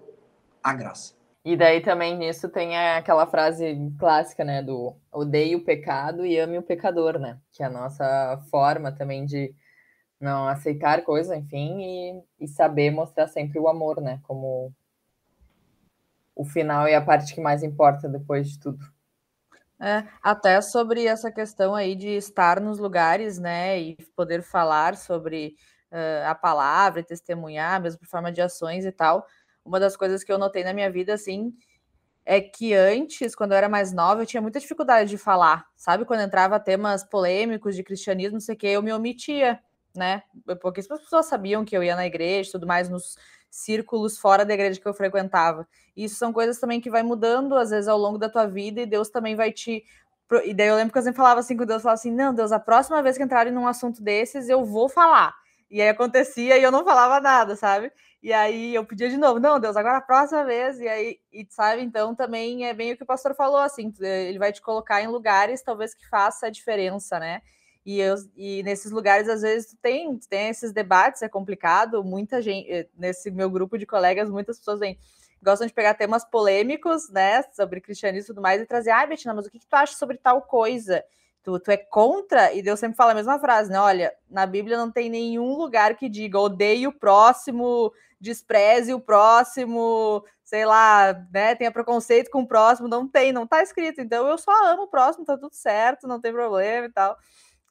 [0.63, 1.20] a graça.
[1.43, 6.57] E daí também nisso tem aquela frase clássica, né, do odeie o pecado e ame
[6.57, 7.39] o pecador, né?
[7.51, 9.53] Que é a nossa forma também de
[10.19, 14.19] não aceitar coisas, enfim, e, e saber mostrar sempre o amor, né?
[14.23, 14.72] Como
[16.35, 18.85] o final é a parte que mais importa depois de tudo.
[19.80, 25.55] É, até sobre essa questão aí de estar nos lugares, né, e poder falar sobre
[25.91, 29.26] uh, a palavra, testemunhar, mesmo por forma de ações e tal.
[29.65, 31.53] Uma das coisas que eu notei na minha vida, assim,
[32.25, 36.05] é que antes, quando eu era mais nova, eu tinha muita dificuldade de falar, sabe?
[36.05, 39.59] Quando entrava temas polêmicos de cristianismo, não sei o que, eu me omitia,
[39.95, 40.23] né?
[40.61, 43.17] Porque as pessoas sabiam que eu ia na igreja, tudo mais, nos
[43.49, 45.67] círculos fora da igreja que eu frequentava.
[45.95, 48.81] E isso são coisas também que vai mudando, às vezes, ao longo da tua vida,
[48.81, 49.83] e Deus também vai te.
[50.45, 52.51] E daí eu lembro que eu sempre falava assim com Deus, falava assim: não, Deus,
[52.53, 55.35] a próxima vez que entrarem num assunto desses, eu vou falar.
[55.69, 57.91] E aí acontecia e eu não falava nada, sabe?
[58.22, 61.48] E aí eu pedia de novo, não, Deus, agora a próxima vez, e aí, e
[61.49, 65.02] sabe, então também é bem o que o pastor falou, assim, ele vai te colocar
[65.02, 67.41] em lugares talvez que faça a diferença, né?
[67.85, 72.03] E, eu, e nesses lugares, às vezes, tem, tem esses debates, é complicado.
[72.03, 74.99] Muita gente, eh, nesse meu grupo de colegas, muitas pessoas vêm,
[75.41, 79.34] gostam de pegar temas polêmicos, né, sobre cristianismo e tudo mais, e trazer, ah, Betina,
[79.34, 81.03] mas o que, que tu acha sobre tal coisa?
[81.43, 82.53] Tu, tu é contra?
[82.53, 83.80] E Deus sempre fala a mesma frase, né?
[83.80, 87.91] Olha, na Bíblia não tem nenhum lugar que diga odeie o próximo,
[88.22, 91.56] despreze o próximo, sei lá, né?
[91.56, 92.88] Tenha preconceito com o próximo.
[92.88, 93.99] Não tem, não tá escrito.
[93.99, 97.18] Então eu só amo o próximo, tá tudo certo, não tem problema e tal.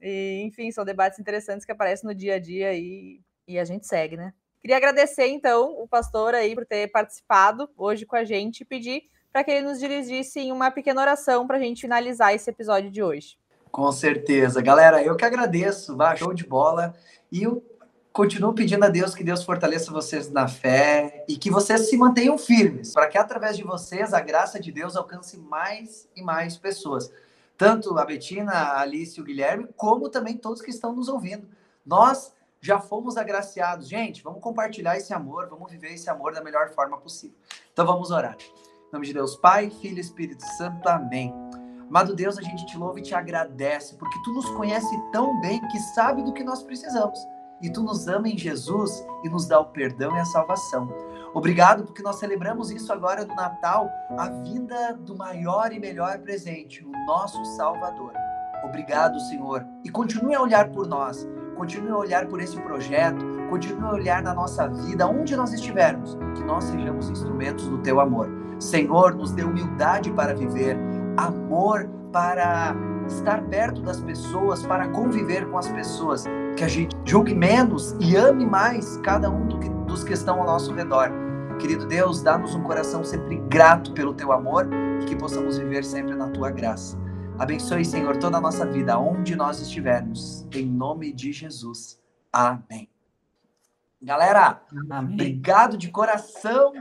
[0.02, 3.86] E, enfim, são debates interessantes que aparecem no dia a dia e, e a gente
[3.86, 4.32] segue, né?
[4.60, 9.04] Queria agradecer, então, o pastor aí por ter participado hoje com a gente e pedir
[9.32, 12.90] para que ele nos dirigisse em uma pequena oração para a gente finalizar esse episódio
[12.90, 13.38] de hoje.
[13.70, 14.60] Com certeza.
[14.60, 16.94] Galera, eu que agradeço, show de bola.
[17.30, 17.64] E eu
[18.12, 22.36] continuo pedindo a Deus que Deus fortaleça vocês na fé e que vocês se mantenham
[22.36, 27.10] firmes, para que através de vocês a graça de Deus alcance mais e mais pessoas
[27.60, 31.46] tanto a Betina, a Alice e o Guilherme, como também todos que estão nos ouvindo.
[31.84, 33.86] Nós já fomos agraciados.
[33.86, 37.36] Gente, vamos compartilhar esse amor, vamos viver esse amor da melhor forma possível.
[37.70, 38.38] Então vamos orar.
[38.40, 41.34] Em nome de Deus, Pai, Filho e Espírito Santo, amém.
[41.86, 45.60] Amado Deus, a gente te louva e te agradece, porque tu nos conhece tão bem
[45.68, 47.18] que sabe do que nós precisamos.
[47.62, 50.88] E tu nos ama em Jesus e nos dá o perdão e a salvação.
[51.34, 53.88] Obrigado porque nós celebramos isso agora no Natal,
[54.18, 58.12] a vinda do maior e melhor presente, o nosso Salvador.
[58.64, 59.64] Obrigado, Senhor.
[59.84, 61.26] E continue a olhar por nós,
[61.56, 66.16] continue a olhar por esse projeto, continue a olhar na nossa vida, onde nós estivermos,
[66.34, 68.28] que nós sejamos instrumentos do teu amor.
[68.58, 70.76] Senhor, nos dê humildade para viver,
[71.16, 72.74] amor para
[73.12, 76.24] estar perto das pessoas, para conviver com as pessoas,
[76.56, 80.40] que a gente julgue menos e ame mais cada um do que dos que estão
[80.40, 81.10] ao nosso redor.
[81.58, 84.68] Querido Deus, dá-nos um coração sempre grato pelo teu amor
[85.02, 86.98] e que possamos viver sempre na tua graça.
[87.38, 90.46] Abençoe, Senhor, toda a nossa vida, onde nós estivermos.
[90.52, 92.00] Em nome de Jesus.
[92.32, 92.88] Amém.
[94.02, 95.14] Galera, Amém.
[95.14, 96.72] obrigado de coração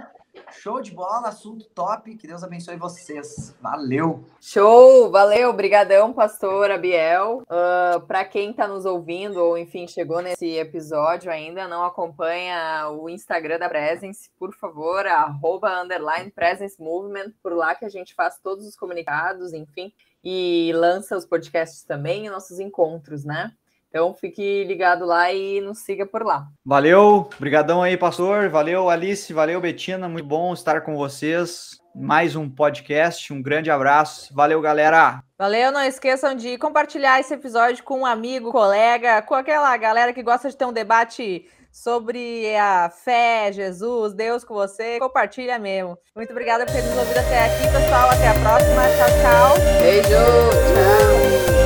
[0.52, 2.16] Show de bola, assunto top.
[2.16, 3.56] Que Deus abençoe vocês.
[3.62, 4.24] Valeu.
[4.42, 5.50] Show, valeu.
[5.50, 7.40] Obrigadão, pastor Abiel.
[7.42, 12.90] Uh, ah, Para quem está nos ouvindo ou enfim chegou nesse episódio ainda, não acompanha
[12.90, 18.14] o Instagram da Presence, por favor, arroba underline Presence Movement, por lá que a gente
[18.14, 19.94] faz todos os comunicados, enfim,
[20.24, 23.54] e lança os podcasts também e nossos encontros, né?
[23.90, 26.48] Então fique ligado lá e nos siga por lá.
[26.64, 28.48] Valeu, brigadão aí, pastor.
[28.50, 29.34] Valeu, Alice.
[29.34, 30.08] Valeu, Betina.
[30.08, 31.80] Muito bom estar com vocês.
[31.96, 33.34] Mais um podcast.
[33.34, 34.34] Um grande abraço.
[34.34, 35.24] Valeu, galera.
[35.38, 35.72] Valeu.
[35.72, 40.50] Não esqueçam de compartilhar esse episódio com um amigo, colega, com aquela galera que gosta
[40.50, 45.00] de ter um debate sobre a fé, Jesus, Deus com você.
[45.00, 45.98] Compartilha mesmo.
[46.16, 48.10] Muito obrigada por ter nos ouvido até aqui, pessoal.
[48.10, 48.84] Até a próxima.
[48.98, 49.82] Tchau, tchau.
[49.82, 50.10] Beijo.
[50.10, 51.59] Tchau.